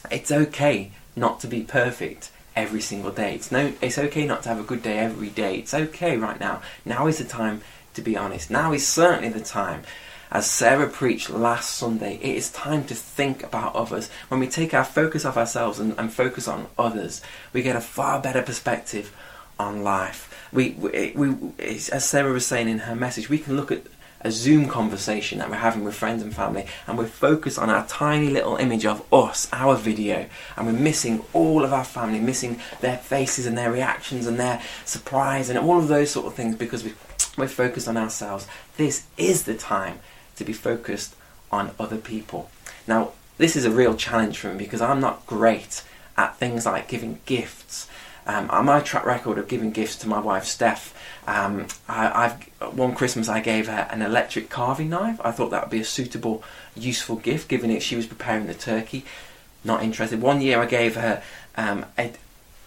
it's 0.10 0.32
okay 0.32 0.92
not 1.16 1.40
to 1.42 1.48
be 1.48 1.62
perfect 1.62 2.32
every 2.56 2.82
single 2.82 3.12
day. 3.12 3.36
It's 3.36 3.52
no, 3.52 3.74
it's 3.82 3.98
okay 3.98 4.26
not 4.26 4.44
to 4.44 4.50
have 4.50 4.60
a 4.60 4.64
good 4.64 4.84
day 4.84 5.00
every 5.00 5.30
day. 5.30 5.58
It's 5.58 5.74
okay 5.74 6.18
right 6.18 6.40
now. 6.40 6.62
Now 6.86 7.08
is 7.08 7.18
the 7.18 7.26
time 7.26 7.62
to 7.94 8.02
be 8.02 8.18
honest. 8.18 8.50
Now 8.50 8.74
is 8.74 8.88
certainly 8.88 9.30
the 9.30 9.42
time. 9.44 9.84
As 10.32 10.50
Sarah 10.50 10.88
preached 10.88 11.30
last 11.30 11.76
Sunday, 11.76 12.16
it 12.16 12.36
is 12.38 12.50
time 12.52 12.86
to 12.86 12.96
think 12.96 13.44
about 13.44 13.76
others. 13.76 14.10
When 14.30 14.40
we 14.40 14.48
take 14.48 14.74
our 14.74 14.86
focus 14.86 15.26
off 15.26 15.36
ourselves 15.36 15.78
and, 15.78 15.94
and 15.98 16.12
focus 16.12 16.48
on 16.48 16.68
others, 16.78 17.22
we 17.52 17.62
get 17.62 17.76
a 17.76 17.82
far 17.82 18.22
better 18.22 18.42
perspective 18.42 19.14
on 19.60 19.84
life 19.84 20.32
we, 20.52 20.72
we, 20.72 21.14
we, 21.16 21.54
as 21.60 22.06
Sarah 22.06 22.32
was 22.32 22.46
saying 22.46 22.68
in 22.68 22.80
her 22.80 22.96
message, 22.96 23.30
we 23.30 23.38
can 23.38 23.56
look 23.56 23.72
at 23.72 23.84
a 24.24 24.32
Zoom 24.32 24.68
conversation 24.68 25.40
that 25.40 25.50
we're 25.50 25.56
having 25.56 25.84
with 25.84 25.96
friends 25.96 26.22
and 26.24 26.34
family, 26.34 26.66
and 26.88 26.98
we're 26.98 27.08
focused 27.08 27.60
on 27.60 27.70
our 27.70 27.86
tiny 27.88 28.30
little 28.30 28.56
image 28.58 28.86
of 28.86 29.02
us, 29.14 29.48
our 29.52 29.76
video, 29.76 30.28
and 30.56 30.68
we're 30.68 30.74
missing 30.74 31.24
all 31.34 31.64
of 31.64 31.74
our 31.74 31.84
family, 31.84 32.20
missing 32.20 32.60
their 32.82 32.98
faces 32.98 33.46
and 33.46 33.58
their 33.58 33.72
reactions 33.72 34.28
and 34.28 34.40
their 34.40 34.62
surprise 34.86 35.50
and 35.50 35.58
all 35.60 35.80
of 35.80 35.88
those 35.88 36.12
sort 36.12 36.28
of 36.28 36.34
things 36.34 36.56
because 36.56 36.84
we, 36.84 36.94
we're 37.38 37.48
focused 37.48 37.88
on 37.88 37.98
ourselves. 37.98 38.48
This 38.78 39.06
is 39.18 39.44
the 39.44 39.56
time 39.56 40.00
to 40.36 40.44
be 40.44 40.54
focused 40.54 41.16
on 41.52 41.72
other 41.80 41.98
people. 41.98 42.50
Now, 42.88 43.12
this 43.38 43.56
is 43.56 43.66
a 43.66 43.72
real 43.72 43.96
challenge 43.96 44.38
for 44.38 44.54
me 44.54 44.58
because 44.58 44.82
I'm 44.82 45.00
not 45.00 45.26
great 45.26 45.84
at 46.18 46.38
things 46.38 46.66
like 46.66 46.88
giving 46.88 47.20
gifts 47.26 47.88
um, 48.26 48.50
on 48.50 48.66
my 48.66 48.80
track 48.80 49.06
record 49.06 49.38
of 49.38 49.48
giving 49.48 49.72
gifts 49.72 49.96
to 49.98 50.08
my 50.08 50.20
wife 50.20 50.46
Steph, 50.46 50.94
um, 51.28 51.68
I, 51.88 52.28
have 52.28 52.76
one 52.76 52.96
Christmas 52.96 53.30
I 53.30 53.40
gave 53.40 53.68
her 53.68 53.88
an 53.92 54.02
electric 54.02 54.50
carving 54.50 54.90
knife. 54.90 55.20
I 55.24 55.32
thought 55.32 55.52
that 55.52 55.64
would 55.64 55.72
be 55.72 55.82
a 55.82 55.86
suitable, 55.86 56.44
useful 56.76 57.18
gift, 57.18 57.48
given 57.48 57.72
it 57.72 57.82
she 57.82 57.96
was 57.96 58.06
preparing 58.06 58.48
the 58.48 58.54
turkey. 58.54 59.06
Not 59.64 59.84
interested. 59.84 60.22
One 60.22 60.42
year 60.42 60.62
I 60.62 60.66
gave 60.66 60.96
her 60.96 61.22
um, 61.56 61.86
a, 61.98 62.12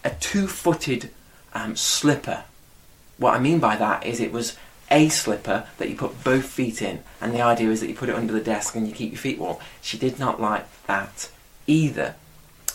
a 0.04 0.10
two-footed 0.10 1.10
um, 1.52 1.76
slipper. 1.76 2.44
What 3.18 3.34
I 3.34 3.38
mean 3.38 3.58
by 3.58 3.76
that 3.76 4.06
is 4.06 4.20
it 4.20 4.32
was 4.32 4.56
a 4.90 5.08
slipper 5.08 5.66
that 5.78 5.88
you 5.88 5.96
put 5.96 6.22
both 6.22 6.44
feet 6.44 6.82
in, 6.82 7.02
and 7.20 7.32
the 7.32 7.40
idea 7.40 7.70
is 7.70 7.80
that 7.80 7.88
you 7.88 7.94
put 7.94 8.08
it 8.08 8.14
under 8.14 8.32
the 8.32 8.40
desk 8.40 8.76
and 8.76 8.86
you 8.86 8.92
keep 8.92 9.12
your 9.12 9.18
feet 9.18 9.38
warm. 9.38 9.56
She 9.80 9.98
did 9.98 10.18
not 10.18 10.40
like 10.40 10.66
that 10.86 11.30
either. 11.66 12.14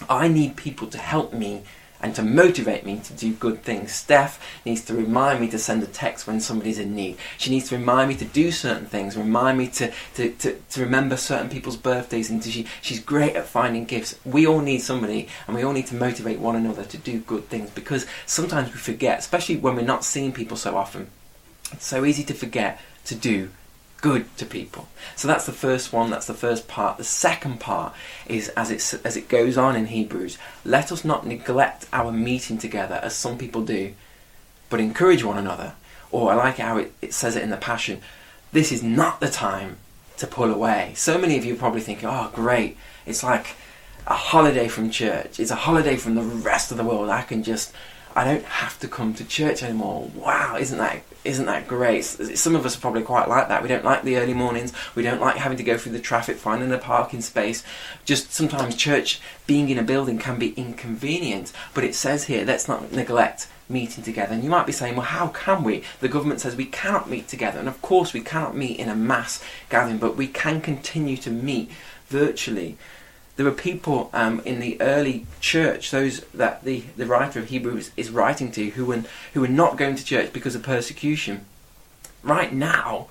I 0.10 0.28
need 0.28 0.56
people 0.56 0.88
to 0.88 0.98
help 0.98 1.34
me 1.34 1.64
and 2.02 2.16
to 2.16 2.24
motivate 2.24 2.86
me 2.86 3.00
to 3.00 3.14
do 3.14 3.34
good 3.34 3.62
things. 3.64 3.92
Steph 3.92 4.40
needs 4.66 4.84
to 4.86 4.94
remind 4.94 5.42
me 5.42 5.50
to 5.50 5.60
send 5.60 5.84
a 5.84 5.88
text 5.88 6.28
when 6.28 6.40
somebody's 6.40 6.80
in 6.80 6.96
need. 6.96 7.18
She 7.38 7.50
needs 7.50 7.70
to 7.70 7.78
remind 7.78 8.10
me 8.10 8.16
to 8.16 8.26
do 8.26 8.52
certain 8.52 8.86
things, 8.86 9.18
remind 9.18 9.58
me 9.58 9.68
to, 9.68 9.92
to, 10.16 10.32
to, 10.32 10.58
to 10.70 10.82
remember 10.82 11.18
certain 11.18 11.50
people's 11.50 11.78
birthdays. 11.78 12.30
And 12.30 12.44
she, 12.44 12.66
she's 12.82 13.00
great 13.00 13.36
at 13.36 13.46
finding 13.46 13.86
gifts. 13.86 14.18
We 14.26 14.48
all 14.48 14.62
need 14.62 14.80
somebody 14.80 15.28
and 15.48 15.56
we 15.56 15.64
all 15.64 15.74
need 15.74 15.88
to 15.88 15.96
motivate 15.96 16.40
one 16.40 16.56
another 16.56 16.86
to 16.86 16.98
do 16.98 17.20
good 17.20 17.50
things 17.50 17.70
because 17.70 18.06
sometimes 18.26 18.72
we 18.72 18.80
forget, 18.80 19.20
especially 19.20 19.58
when 19.58 19.76
we're 19.76 19.82
not 19.82 20.06
seeing 20.06 20.32
people 20.32 20.58
so 20.58 20.78
often. 20.78 21.08
It's 21.72 21.86
so 21.86 22.06
easy 22.06 22.24
to 22.24 22.34
forget 22.34 22.80
to 23.06 23.16
do 23.16 23.50
good 24.02 24.36
to 24.38 24.46
people. 24.46 24.88
So 25.16 25.28
that's 25.28 25.46
the 25.46 25.52
first 25.52 25.92
one, 25.92 26.10
that's 26.10 26.28
the 26.28 26.34
first 26.34 26.68
part. 26.68 26.98
The 26.98 27.04
second 27.04 27.60
part 27.60 27.94
is 28.28 28.50
as 28.50 28.72
it, 28.72 29.02
as 29.06 29.18
it 29.18 29.28
goes 29.28 29.58
on 29.58 29.76
in 29.76 29.88
Hebrews, 29.88 30.38
let 30.66 30.92
us 30.92 31.04
not 31.04 31.26
neglect 31.26 31.88
our 31.92 32.12
meeting 32.12 32.58
together 32.58 33.00
as 33.04 33.16
some 33.16 33.38
people 33.38 33.64
do, 33.64 33.94
but 34.70 34.80
encourage 34.80 35.24
one 35.24 35.38
another. 35.38 35.74
Or 36.12 36.32
I 36.32 36.36
like 36.36 36.58
how 36.58 36.78
it, 36.78 36.94
it 37.02 37.14
says 37.14 37.36
it 37.36 37.44
in 37.44 37.50
the 37.50 37.58
Passion, 37.58 38.02
this 38.52 38.72
is 38.72 38.82
not 38.82 39.20
the 39.20 39.30
time 39.30 39.78
to 40.18 40.28
pull 40.28 40.52
away. 40.52 40.94
So 40.96 41.18
many 41.18 41.38
of 41.38 41.46
you 41.46 41.56
probably 41.56 41.82
thinking, 41.82 42.10
oh 42.10 42.30
great, 42.34 42.78
it's 43.06 43.24
like 43.24 43.56
a 44.08 44.14
holiday 44.14 44.68
from 44.68 44.90
church. 44.90 45.40
It's 45.40 45.52
a 45.52 45.56
holiday 45.56 45.96
from 45.96 46.16
the 46.16 46.24
rest 46.24 46.72
of 46.72 46.78
the 46.78 46.84
world. 46.84 47.10
I 47.10 47.22
can 47.22 47.44
just 47.44 47.74
I 48.20 48.26
don't 48.26 48.44
have 48.44 48.78
to 48.80 48.90
come 48.90 49.14
to 49.14 49.24
church 49.24 49.64
anymore. 49.64 50.12
Wow, 50.14 50.58
isn't 50.60 50.78
that 50.78 51.04
isn't 51.24 51.46
that 51.46 51.70
great? 51.70 52.04
Some 52.04 52.54
of 52.54 52.66
us 52.66 52.76
are 52.76 52.82
probably 52.82 53.02
quite 53.02 53.30
like 53.30 53.48
that. 53.48 53.62
We 53.62 53.70
don't 53.70 53.86
like 53.86 54.04
the 54.04 54.18
early 54.18 54.34
mornings. 54.34 54.74
We 54.94 55.04
don't 55.04 55.22
like 55.22 55.38
having 55.38 55.58
to 55.58 55.64
go 55.64 55.78
through 55.78 55.94
the 55.94 56.02
traffic, 56.02 56.36
finding 56.36 56.70
a 56.74 56.78
parking 56.78 57.22
space. 57.22 57.64
Just 58.04 58.34
sometimes 58.34 58.76
church 58.76 59.22
being 59.48 59.70
in 59.70 59.80
a 59.80 59.84
building 59.84 60.20
can 60.20 60.38
be 60.38 60.52
inconvenient. 60.56 61.54
But 61.74 61.86
it 61.86 61.96
says 61.96 62.26
here, 62.26 62.44
let's 62.44 62.68
not 62.68 62.92
neglect 62.92 63.48
meeting 63.70 64.04
together. 64.04 64.34
And 64.34 64.44
you 64.44 64.50
might 64.50 64.66
be 64.66 64.74
saying, 64.74 64.98
well, 64.98 65.06
how 65.06 65.30
can 65.30 65.64
we? 65.64 65.84
The 66.02 66.10
government 66.10 66.42
says 66.42 66.58
we 66.58 66.66
cannot 66.66 67.10
meet 67.10 67.30
together. 67.30 67.60
And 67.60 67.70
of 67.70 67.82
course, 67.82 68.12
we 68.12 68.20
cannot 68.20 68.54
meet 68.54 68.80
in 68.80 68.90
a 68.90 68.96
mass 68.96 69.42
gathering, 69.70 69.98
but 69.98 70.18
we 70.18 70.28
can 70.28 70.60
continue 70.60 71.16
to 71.18 71.32
meet 71.32 71.72
virtually 72.08 72.78
there 73.40 73.46
were 73.46 73.54
people 73.54 74.10
um, 74.12 74.42
in 74.42 74.60
the 74.60 74.82
early 74.82 75.26
church, 75.40 75.92
those 75.92 76.20
that 76.34 76.66
the, 76.66 76.84
the 76.98 77.06
writer 77.06 77.40
of 77.40 77.48
Hebrews 77.48 77.90
is 77.96 78.10
writing 78.10 78.52
to, 78.52 78.72
who 78.72 78.84
were, 78.84 79.06
who 79.34 79.40
were 79.40 79.48
not 79.48 79.78
going 79.78 79.96
to 79.96 80.04
church 80.04 80.34
because 80.34 80.56
of 80.56 80.64
persecution. 80.64 81.46
Right 82.22 82.52
now, 82.52 83.08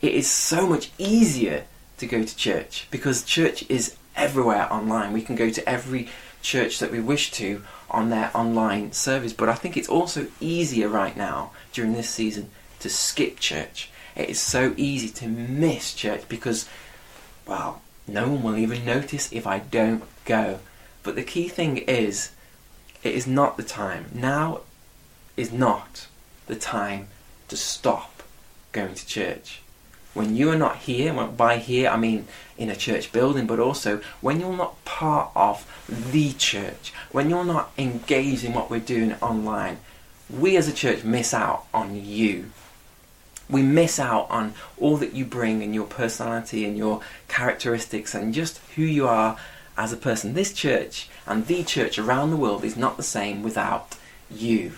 it 0.00 0.14
is 0.14 0.28
so 0.28 0.66
much 0.66 0.90
easier 0.98 1.62
to 1.98 2.06
go 2.08 2.24
to 2.24 2.36
church 2.36 2.88
because 2.90 3.22
church 3.22 3.64
is 3.68 3.94
everywhere 4.16 4.66
online. 4.72 5.12
We 5.12 5.22
can 5.22 5.36
go 5.36 5.48
to 5.48 5.68
every 5.68 6.08
church 6.42 6.80
that 6.80 6.90
we 6.90 6.98
wish 6.98 7.30
to 7.34 7.62
on 7.88 8.10
their 8.10 8.32
online 8.36 8.90
service. 8.90 9.32
But 9.32 9.48
I 9.48 9.54
think 9.54 9.76
it's 9.76 9.88
also 9.88 10.26
easier 10.40 10.88
right 10.88 11.16
now 11.16 11.52
during 11.72 11.92
this 11.92 12.10
season 12.10 12.50
to 12.80 12.90
skip 12.90 13.38
church. 13.38 13.90
It 14.16 14.28
is 14.28 14.40
so 14.40 14.74
easy 14.76 15.08
to 15.10 15.28
miss 15.28 15.94
church 15.94 16.28
because, 16.28 16.68
well, 17.46 17.80
no 18.08 18.28
one 18.28 18.42
will 18.42 18.56
even 18.56 18.84
notice 18.84 19.32
if 19.32 19.46
I 19.46 19.58
don't 19.58 20.04
go. 20.24 20.60
But 21.02 21.14
the 21.14 21.22
key 21.22 21.48
thing 21.48 21.78
is, 21.78 22.32
it 23.02 23.14
is 23.14 23.26
not 23.26 23.56
the 23.56 23.62
time. 23.62 24.06
Now 24.12 24.60
is 25.36 25.52
not 25.52 26.06
the 26.46 26.56
time 26.56 27.08
to 27.48 27.56
stop 27.56 28.22
going 28.72 28.94
to 28.94 29.06
church. 29.06 29.62
When 30.14 30.34
you 30.34 30.50
are 30.50 30.56
not 30.56 30.78
here, 30.78 31.12
by 31.12 31.58
here 31.58 31.90
I 31.90 31.96
mean 31.96 32.26
in 32.56 32.70
a 32.70 32.76
church 32.76 33.12
building, 33.12 33.46
but 33.46 33.60
also 33.60 34.00
when 34.20 34.40
you're 34.40 34.56
not 34.56 34.84
part 34.84 35.30
of 35.36 35.64
the 35.88 36.32
church, 36.32 36.92
when 37.12 37.30
you're 37.30 37.44
not 37.44 37.70
engaged 37.78 38.44
in 38.44 38.52
what 38.52 38.70
we're 38.70 38.80
doing 38.80 39.14
online, 39.20 39.78
we 40.28 40.56
as 40.56 40.66
a 40.66 40.72
church 40.72 41.04
miss 41.04 41.32
out 41.32 41.66
on 41.72 41.94
you 41.94 42.50
we 43.48 43.62
miss 43.62 43.98
out 43.98 44.30
on 44.30 44.54
all 44.78 44.96
that 44.98 45.14
you 45.14 45.24
bring 45.24 45.62
and 45.62 45.74
your 45.74 45.86
personality 45.86 46.64
and 46.64 46.76
your 46.76 47.00
characteristics 47.28 48.14
and 48.14 48.34
just 48.34 48.58
who 48.76 48.82
you 48.82 49.06
are 49.06 49.38
as 49.76 49.92
a 49.92 49.96
person. 49.96 50.34
This 50.34 50.52
church 50.52 51.08
and 51.26 51.46
the 51.46 51.62
church 51.64 51.98
around 51.98 52.30
the 52.30 52.36
world 52.36 52.64
is 52.64 52.76
not 52.76 52.96
the 52.96 53.02
same 53.02 53.42
without 53.42 53.96
you. 54.30 54.72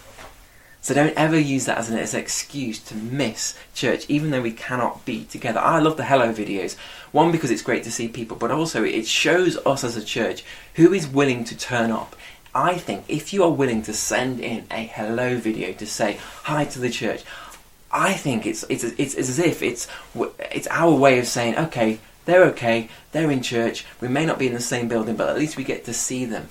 So 0.83 0.95
don't 0.95 1.17
ever 1.17 1.39
use 1.39 1.67
that 1.67 1.77
as 1.77 1.91
an, 1.91 1.99
as 1.99 2.15
an 2.15 2.21
excuse 2.21 2.79
to 2.85 2.95
miss 2.95 3.59
church, 3.75 4.07
even 4.09 4.31
though 4.31 4.41
we 4.41 4.53
cannot 4.53 5.05
be 5.05 5.25
together. 5.25 5.61
I 5.61 5.79
love 5.79 5.99
the 5.99 6.05
hello 6.05 6.33
videos. 6.33 6.77
One, 7.13 7.33
because 7.33 7.51
it's 7.51 7.61
great 7.61 7.85
to 7.85 7.93
see 7.93 8.09
people, 8.09 8.37
but 8.37 8.51
also 8.51 8.83
it 8.83 9.07
shows 9.07 9.59
us 9.67 9.85
as 9.85 9.97
a 9.97 10.05
church 10.05 10.43
who 10.75 10.95
is 10.95 11.07
willing 11.07 11.45
to 11.45 11.57
turn 11.57 11.91
up. 11.91 12.17
I 12.55 12.79
think 12.79 13.05
if 13.09 13.33
you 13.33 13.45
are 13.45 13.51
willing 13.51 13.83
to 13.83 13.93
send 13.93 14.41
in 14.41 14.65
a 14.71 14.85
hello 14.85 15.37
video 15.37 15.73
to 15.75 15.87
say 15.87 16.19
hi 16.45 16.65
to 16.65 16.79
the 16.79 16.91
church, 16.91 17.25
I 17.93 18.13
think 18.13 18.47
it's, 18.47 18.65
it's, 18.69 18.85
it's, 18.85 19.15
it's 19.15 19.29
as 19.29 19.39
if 19.39 19.63
it's, 19.63 19.89
it's 20.53 20.69
our 20.69 20.95
way 20.95 21.19
of 21.19 21.27
saying, 21.27 21.57
okay, 21.57 21.99
they're 22.25 22.45
okay, 22.47 22.89
they're 23.13 23.31
in 23.31 23.43
church, 23.43 23.85
we 24.01 24.09
may 24.09 24.25
not 24.25 24.39
be 24.39 24.47
in 24.47 24.55
the 24.55 24.61
same 24.61 24.89
building, 24.89 25.17
but 25.17 25.29
at 25.29 25.39
least 25.39 25.57
we 25.57 25.65
get 25.65 25.85
to 25.87 25.93
see 25.93 26.25
them. 26.25 26.49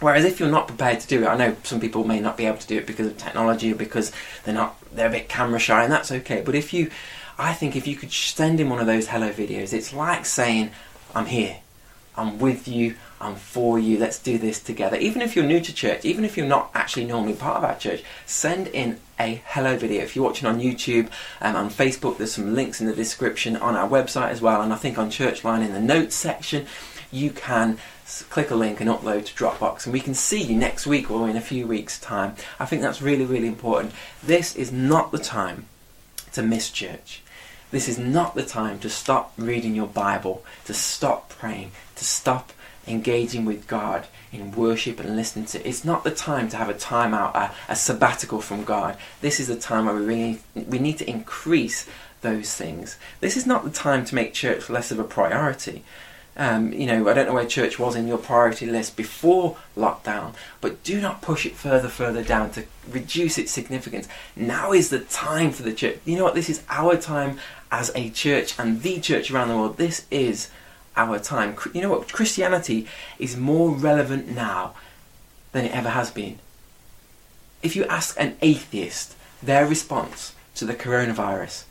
Whereas 0.00 0.24
if 0.24 0.38
you're 0.38 0.50
not 0.50 0.68
prepared 0.68 1.00
to 1.00 1.06
do 1.06 1.22
it, 1.22 1.26
I 1.26 1.36
know 1.36 1.56
some 1.62 1.80
people 1.80 2.04
may 2.04 2.20
not 2.20 2.36
be 2.36 2.46
able 2.46 2.58
to 2.58 2.66
do 2.66 2.76
it 2.76 2.86
because 2.86 3.06
of 3.06 3.16
technology 3.16 3.72
or 3.72 3.76
because 3.76 4.12
they're 4.44 4.54
not 4.54 4.76
they're 4.92 5.08
a 5.08 5.10
bit 5.10 5.28
camera 5.28 5.58
shy, 5.58 5.84
and 5.84 5.92
that's 5.92 6.12
okay. 6.12 6.42
But 6.42 6.54
if 6.54 6.74
you, 6.74 6.90
I 7.38 7.54
think 7.54 7.76
if 7.76 7.86
you 7.86 7.96
could 7.96 8.12
send 8.12 8.60
in 8.60 8.68
one 8.68 8.78
of 8.78 8.86
those 8.86 9.08
hello 9.08 9.32
videos, 9.32 9.72
it's 9.72 9.94
like 9.94 10.26
saying, 10.26 10.70
"I'm 11.14 11.24
here, 11.24 11.60
I'm 12.16 12.38
with 12.38 12.66
you, 12.66 12.94
I'm 13.20 13.34
for 13.34 13.78
you, 13.78 13.98
let's 13.98 14.18
do 14.18 14.38
this 14.38 14.60
together. 14.60 14.96
Even 14.96 15.22
if 15.22 15.36
you're 15.36 15.44
new 15.44 15.60
to 15.60 15.72
church, 15.72 16.04
even 16.04 16.24
if 16.24 16.36
you're 16.36 16.46
not 16.46 16.70
actually 16.74 17.04
normally 17.04 17.34
part 17.34 17.58
of 17.58 17.64
our 17.64 17.76
church, 17.76 18.02
send 18.24 18.68
in 18.68 19.00
a 19.18 19.42
hello 19.46 19.76
video. 19.76 20.02
If 20.02 20.14
you're 20.14 20.24
watching 20.24 20.48
on 20.48 20.60
YouTube 20.60 21.10
and 21.40 21.56
um, 21.56 21.66
on 21.66 21.70
Facebook, 21.70 22.18
there's 22.18 22.32
some 22.32 22.54
links 22.54 22.80
in 22.80 22.86
the 22.86 22.94
description 22.94 23.56
on 23.56 23.76
our 23.76 23.88
website 23.88 24.30
as 24.30 24.40
well, 24.40 24.62
and 24.62 24.72
I 24.72 24.76
think 24.76 24.98
on 24.98 25.10
Church 25.10 25.44
Online 25.44 25.62
in 25.62 25.72
the 25.72 25.80
notes 25.80 26.14
section, 26.14 26.66
you 27.10 27.30
can 27.30 27.78
click 28.30 28.50
a 28.50 28.54
link 28.54 28.80
and 28.80 28.88
upload 28.88 29.26
to 29.26 29.34
Dropbox, 29.34 29.84
and 29.84 29.92
we 29.92 30.00
can 30.00 30.14
see 30.14 30.42
you 30.42 30.56
next 30.56 30.86
week 30.86 31.10
or 31.10 31.28
in 31.28 31.36
a 31.36 31.40
few 31.40 31.66
weeks' 31.66 31.98
time. 31.98 32.34
I 32.60 32.66
think 32.66 32.82
that's 32.82 33.02
really, 33.02 33.24
really 33.24 33.48
important. 33.48 33.92
This 34.22 34.54
is 34.54 34.70
not 34.72 35.12
the 35.12 35.18
time 35.18 35.66
to 36.32 36.42
miss 36.42 36.70
church. 36.70 37.22
This 37.70 37.88
is 37.88 37.98
not 37.98 38.34
the 38.34 38.44
time 38.44 38.78
to 38.80 38.90
stop 38.90 39.32
reading 39.36 39.74
your 39.74 39.88
Bible, 39.88 40.44
to 40.66 40.74
stop 40.74 41.30
praying, 41.30 41.72
to 41.96 42.04
stop 42.04 42.52
engaging 42.86 43.44
with 43.44 43.66
God 43.66 44.06
in 44.32 44.52
worship 44.52 45.00
and 45.00 45.16
listening 45.16 45.46
to. 45.46 45.68
It's 45.68 45.84
not 45.84 46.04
the 46.04 46.10
time 46.10 46.48
to 46.50 46.56
have 46.56 46.68
a 46.68 46.74
time 46.74 47.14
out, 47.14 47.34
a, 47.34 47.50
a 47.68 47.76
sabbatical 47.76 48.40
from 48.40 48.64
God. 48.64 48.96
This 49.20 49.40
is 49.40 49.48
the 49.48 49.56
time 49.56 49.86
where 49.86 49.94
we 49.94 50.04
really 50.04 50.40
we 50.54 50.78
need 50.78 50.98
to 50.98 51.10
increase 51.10 51.86
those 52.22 52.54
things. 52.54 52.98
This 53.20 53.36
is 53.36 53.46
not 53.46 53.64
the 53.64 53.70
time 53.70 54.04
to 54.04 54.14
make 54.14 54.32
church 54.32 54.70
less 54.70 54.90
of 54.90 54.98
a 54.98 55.04
priority. 55.04 55.82
Um, 56.38 56.72
you 56.72 56.86
know, 56.86 57.08
I 57.08 57.14
don't 57.14 57.28
know 57.28 57.32
where 57.32 57.46
church 57.46 57.78
was 57.78 57.96
in 57.96 58.06
your 58.06 58.18
priority 58.18 58.66
list 58.66 58.94
before 58.94 59.56
lockdown, 59.74 60.34
but 60.60 60.82
do 60.84 61.00
not 61.00 61.22
push 61.22 61.46
it 61.46 61.54
further, 61.54 61.88
further 61.88 62.22
down 62.22 62.50
to 62.52 62.64
reduce 62.90 63.38
its 63.38 63.52
significance. 63.52 64.06
Now 64.34 64.72
is 64.72 64.90
the 64.90 65.00
time 65.00 65.50
for 65.50 65.62
the 65.62 65.72
church. 65.72 65.98
You 66.04 66.18
know 66.18 66.24
what? 66.24 66.34
This 66.34 66.50
is 66.50 66.62
our 66.68 66.96
time 66.96 67.38
as 67.72 67.90
a 67.94 68.10
church 68.10 68.58
and 68.58 68.82
the 68.82 69.00
church 69.00 69.30
around 69.30 69.48
the 69.48 69.56
world. 69.56 69.78
This 69.78 70.04
is 70.10 70.50
our 70.96 71.18
time. 71.18 71.56
You 71.72 71.82
know 71.82 71.90
what? 71.90 72.12
Christianity 72.12 72.86
is 73.18 73.36
more 73.36 73.70
relevant 73.70 74.28
now 74.28 74.74
than 75.52 75.64
it 75.66 75.72
ever 75.72 75.90
has 75.90 76.10
been. 76.10 76.38
If 77.62 77.76
you 77.76 77.84
ask 77.86 78.18
an 78.18 78.36
atheist 78.42 79.16
their 79.42 79.66
response 79.66 80.34
to 80.54 80.64
the 80.64 80.74
coronavirus, 80.74 81.64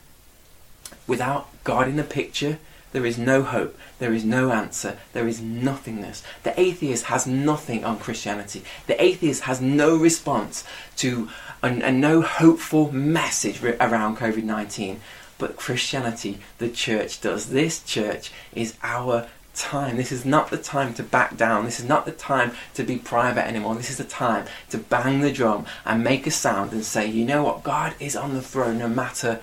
without 1.07 1.47
God 1.63 1.87
in 1.87 1.95
the 1.95 2.03
picture, 2.03 2.59
there 2.91 3.05
is 3.05 3.17
no 3.17 3.43
hope. 3.43 3.77
There 3.99 4.13
is 4.13 4.23
no 4.23 4.51
answer. 4.51 4.97
There 5.11 5.27
is 5.27 5.41
nothingness. 5.41 6.23
The 6.43 6.57
atheist 6.57 7.05
has 7.05 7.27
nothing 7.27 7.83
on 7.83 7.99
Christianity. 7.99 8.63
The 8.87 9.01
atheist 9.03 9.41
has 9.43 9.59
no 9.59 9.97
response 9.97 10.63
to 10.97 11.27
and, 11.61 11.83
and 11.83 11.99
no 11.99 12.21
hopeful 12.21 12.91
message 12.93 13.61
around 13.63 14.17
COVID 14.17 14.43
19. 14.43 15.01
But 15.37 15.57
Christianity, 15.57 16.39
the 16.57 16.69
church, 16.69 17.21
does. 17.21 17.49
This 17.49 17.83
church 17.83 18.31
is 18.53 18.75
our 18.83 19.27
time. 19.53 19.97
This 19.97 20.11
is 20.11 20.25
not 20.25 20.49
the 20.49 20.57
time 20.57 20.93
to 20.95 21.03
back 21.03 21.37
down. 21.37 21.65
This 21.65 21.79
is 21.79 21.87
not 21.87 22.05
the 22.05 22.11
time 22.11 22.51
to 22.75 22.83
be 22.83 22.97
private 22.97 23.47
anymore. 23.47 23.75
This 23.75 23.89
is 23.89 23.97
the 23.97 24.03
time 24.03 24.45
to 24.69 24.77
bang 24.77 25.21
the 25.21 25.31
drum 25.31 25.65
and 25.85 26.03
make 26.03 26.27
a 26.27 26.31
sound 26.31 26.71
and 26.71 26.85
say, 26.85 27.07
you 27.07 27.25
know 27.25 27.43
what? 27.43 27.63
God 27.63 27.95
is 27.99 28.15
on 28.15 28.33
the 28.33 28.41
throne 28.41 28.77
no 28.77 28.87
matter 28.87 29.41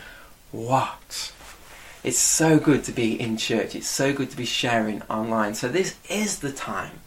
what. 0.51 1.33
It's 2.05 2.19
so 2.19 2.59
good 2.59 2.85
to 2.85 2.93
be 2.93 3.19
in 3.19 3.37
church. 3.37 3.75
It's 3.75 3.89
so 3.89 4.13
good 4.13 4.31
to 4.31 4.37
be 4.37 4.45
sharing 4.45 5.03
online. 5.03 5.55
So 5.55 5.69
this 5.69 5.97
is 6.09 6.41
the 6.41 6.53
time 6.53 7.01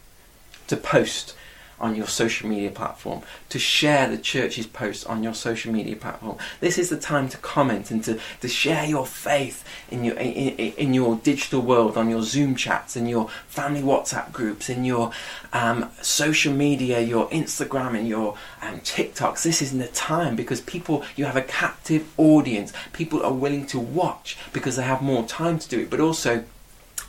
to 0.68 0.76
post 0.76 1.34
on 1.78 1.94
your 1.94 2.06
social 2.06 2.48
media 2.48 2.70
platform, 2.70 3.22
to 3.48 3.58
share 3.58 4.08
the 4.08 4.18
church's 4.18 4.66
posts 4.66 5.04
on 5.04 5.22
your 5.22 5.34
social 5.34 5.72
media 5.72 5.96
platform. 5.96 6.36
This 6.60 6.78
is 6.78 6.88
the 6.88 6.96
time 6.96 7.28
to 7.28 7.36
comment 7.38 7.90
and 7.90 8.02
to, 8.04 8.18
to 8.40 8.48
share 8.48 8.86
your 8.86 9.06
faith 9.06 9.64
in 9.90 10.04
your 10.04 10.16
in, 10.16 10.72
in 10.72 10.94
your 10.94 11.16
digital 11.16 11.60
world, 11.60 11.96
on 11.96 12.08
your 12.08 12.22
Zoom 12.22 12.56
chats, 12.56 12.96
in 12.96 13.06
your 13.06 13.28
family 13.48 13.82
WhatsApp 13.82 14.32
groups, 14.32 14.68
in 14.68 14.84
your 14.84 15.12
um, 15.52 15.90
social 16.00 16.52
media, 16.52 17.00
your 17.00 17.28
Instagram 17.30 17.98
and 17.98 18.08
your 18.08 18.36
um, 18.62 18.80
TikToks. 18.80 19.42
This 19.42 19.60
isn't 19.62 19.78
the 19.78 19.88
time 19.88 20.36
because 20.36 20.60
people 20.60 21.04
you 21.14 21.24
have 21.24 21.36
a 21.36 21.42
captive 21.42 22.06
audience. 22.16 22.72
People 22.92 23.22
are 23.22 23.32
willing 23.32 23.66
to 23.66 23.78
watch 23.78 24.38
because 24.52 24.76
they 24.76 24.82
have 24.82 25.02
more 25.02 25.26
time 25.26 25.58
to 25.58 25.68
do 25.68 25.80
it, 25.80 25.90
but 25.90 26.00
also 26.00 26.44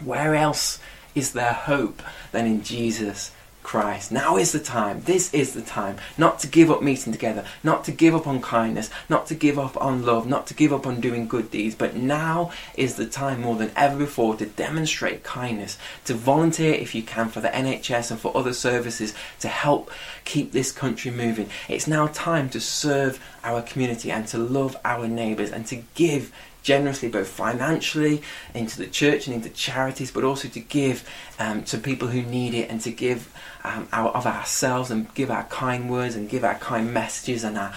where 0.03 0.35
else 0.35 0.79
is 1.15 1.33
there 1.33 1.53
hope 1.53 2.03
than 2.31 2.45
in 2.45 2.61
Jesus 2.63 3.31
Christ? 3.67 4.13
Now 4.13 4.37
is 4.37 4.53
the 4.53 4.61
time. 4.61 5.01
This 5.01 5.33
is 5.33 5.53
the 5.53 5.61
time 5.61 5.97
not 6.17 6.39
to 6.39 6.47
give 6.47 6.71
up 6.71 6.81
meeting 6.81 7.11
together, 7.11 7.43
not 7.65 7.83
to 7.83 7.91
give 7.91 8.15
up 8.15 8.25
on 8.25 8.41
kindness, 8.41 8.89
not 9.09 9.27
to 9.27 9.35
give 9.35 9.59
up 9.59 9.75
on 9.81 10.05
love, 10.05 10.25
not 10.25 10.47
to 10.47 10.53
give 10.53 10.71
up 10.71 10.87
on 10.87 11.01
doing 11.01 11.27
good 11.27 11.51
deeds, 11.51 11.75
but 11.75 11.93
now 11.93 12.49
is 12.75 12.95
the 12.95 13.05
time 13.05 13.41
more 13.41 13.57
than 13.57 13.71
ever 13.75 13.97
before 13.97 14.37
to 14.37 14.45
demonstrate 14.45 15.25
kindness, 15.25 15.77
to 16.05 16.13
volunteer 16.13 16.75
if 16.75 16.95
you 16.95 17.03
can 17.03 17.27
for 17.27 17.41
the 17.41 17.49
NHS 17.49 18.09
and 18.09 18.19
for 18.21 18.35
other 18.37 18.53
services 18.53 19.13
to 19.41 19.49
help 19.49 19.91
keep 20.23 20.53
this 20.53 20.71
country 20.71 21.11
moving. 21.11 21.49
It's 21.67 21.87
now 21.87 22.07
time 22.07 22.47
to 22.51 22.61
serve 22.61 23.21
our 23.43 23.61
community 23.61 24.09
and 24.09 24.25
to 24.29 24.37
love 24.37 24.77
our 24.85 25.09
neighbours 25.09 25.51
and 25.51 25.67
to 25.67 25.83
give 25.93 26.31
generously, 26.67 27.07
both 27.07 27.29
financially, 27.29 28.21
into 28.53 28.77
the 28.77 28.87
church 28.87 29.25
and 29.25 29.33
into 29.33 29.49
charities, 29.49 30.11
but 30.11 30.25
also 30.25 30.49
to 30.49 30.59
give 30.59 31.07
um, 31.39 31.63
to 31.63 31.77
people 31.77 32.09
who 32.09 32.21
need 32.21 32.53
it 32.53 32.69
and 32.69 32.81
to 32.81 32.91
give 32.91 33.33
um, 33.63 33.87
out 33.93 34.13
of 34.13 34.25
ourselves 34.27 34.91
and 34.91 35.13
give 35.13 35.31
our 35.31 35.45
kind 35.45 35.89
words 35.89 36.13
and 36.13 36.29
give 36.29 36.43
our 36.43 36.55
kind 36.55 36.93
messages 36.93 37.45
and 37.45 37.57
our 37.57 37.73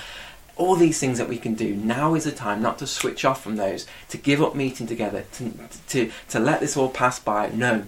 all 0.57 0.75
these 0.75 0.99
things 0.99 1.19
that 1.19 1.29
we 1.29 1.39
can 1.39 1.55
do. 1.55 1.75
Now 1.75 2.15
is 2.15 2.25
the 2.25 2.33
time 2.33 2.61
not 2.61 2.79
to 2.81 2.87
switch 2.87 3.25
off 3.25 3.43
from 3.43 3.57
those, 3.57 3.87
to 4.11 4.19
give 4.19 4.43
up 4.43 4.55
meeting 4.55 4.87
together, 4.87 5.25
to, 5.35 5.53
to, 5.89 6.11
to 6.29 6.39
let 6.41 6.61
this 6.61 6.77
all 6.77 6.91
pass 6.91 7.19
by. 7.19 7.49
No, 7.49 7.85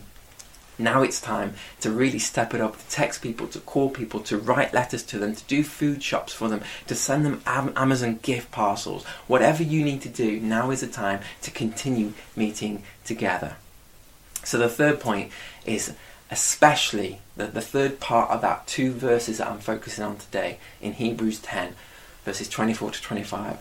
now 0.79 1.03
it's 1.03 1.21
time 1.21 1.55
to 1.81 1.91
really 1.91 2.19
step 2.19 2.55
it 2.55 2.61
up, 2.61 2.79
to 2.79 2.89
text 2.89 3.23
people, 3.23 3.47
to 3.49 3.61
call 3.61 3.91
people, 3.91 4.21
to 4.21 4.39
write 4.39 4.73
letters 4.73 5.03
to 5.05 5.19
them, 5.19 5.35
to 5.35 5.45
do 5.45 5.63
food 5.63 6.03
shops 6.03 6.33
for 6.33 6.49
them, 6.49 6.63
to 6.87 6.95
send 6.95 7.25
them 7.25 7.43
Amazon 7.47 8.19
gift 8.23 8.51
parcels. 8.51 9.05
Whatever 9.27 9.63
you 9.63 9.85
need 9.85 10.03
to 10.03 10.09
do, 10.09 10.41
now 10.41 10.71
is 10.71 10.81
the 10.81 10.87
time 10.87 11.21
to 11.43 11.51
continue 11.51 12.13
meeting 12.35 12.83
together. 13.05 13.57
So 14.45 14.59
the 14.59 14.69
third 14.69 15.01
point 15.01 15.31
is 15.65 15.95
especially 16.33 17.21
the, 17.37 17.47
the 17.47 17.61
third 17.61 18.01
part 18.01 18.31
of 18.31 18.41
that 18.41 18.67
two 18.67 18.91
verses 18.91 19.39
that 19.39 19.49
I'm 19.49 19.59
focusing 19.59 20.03
on 20.03 20.17
today 20.17 20.59
in 20.81 20.95
Hebrews 20.95 21.39
10, 21.41 21.75
verses 22.25 22.49
24 22.49 22.93
to 22.93 23.03
25. 23.03 23.59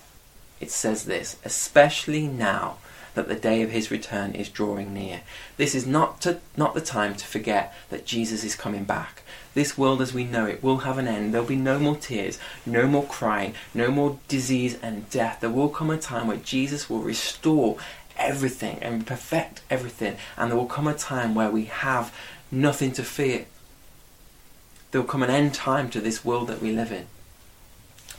It 0.61 0.71
says 0.71 1.03
this, 1.03 1.35
especially 1.43 2.27
now 2.27 2.77
that 3.13 3.27
the 3.27 3.35
day 3.35 3.61
of 3.61 3.71
his 3.71 3.91
return 3.91 4.33
is 4.33 4.49
drawing 4.49 4.93
near. 4.93 5.21
This 5.57 5.75
is 5.75 5.85
not, 5.85 6.21
to, 6.21 6.39
not 6.55 6.73
the 6.73 6.81
time 6.81 7.15
to 7.15 7.25
forget 7.25 7.73
that 7.89 8.05
Jesus 8.05 8.43
is 8.43 8.55
coming 8.55 8.83
back. 8.83 9.23
This 9.53 9.77
world 9.77 10.01
as 10.01 10.13
we 10.13 10.23
know 10.23 10.45
it 10.45 10.63
will 10.63 10.79
have 10.79 10.97
an 10.97 11.07
end. 11.07 11.33
There'll 11.33 11.47
be 11.47 11.55
no 11.55 11.77
more 11.77 11.97
tears, 11.97 12.39
no 12.65 12.87
more 12.87 13.03
crying, 13.03 13.53
no 13.73 13.91
more 13.91 14.19
disease 14.27 14.77
and 14.81 15.09
death. 15.09 15.39
There 15.41 15.49
will 15.49 15.69
come 15.69 15.89
a 15.89 15.97
time 15.97 16.27
where 16.27 16.37
Jesus 16.37 16.89
will 16.89 17.01
restore 17.01 17.77
everything 18.17 18.79
and 18.81 19.05
perfect 19.05 19.61
everything, 19.69 20.15
and 20.37 20.49
there 20.49 20.57
will 20.57 20.65
come 20.65 20.87
a 20.87 20.93
time 20.93 21.35
where 21.35 21.51
we 21.51 21.65
have 21.65 22.13
nothing 22.49 22.91
to 22.93 23.03
fear. 23.03 23.45
There 24.91 25.01
will 25.01 25.07
come 25.07 25.23
an 25.23 25.29
end 25.29 25.53
time 25.53 25.89
to 25.91 25.99
this 25.99 26.23
world 26.23 26.47
that 26.47 26.61
we 26.61 26.71
live 26.71 26.91
in. 26.91 27.07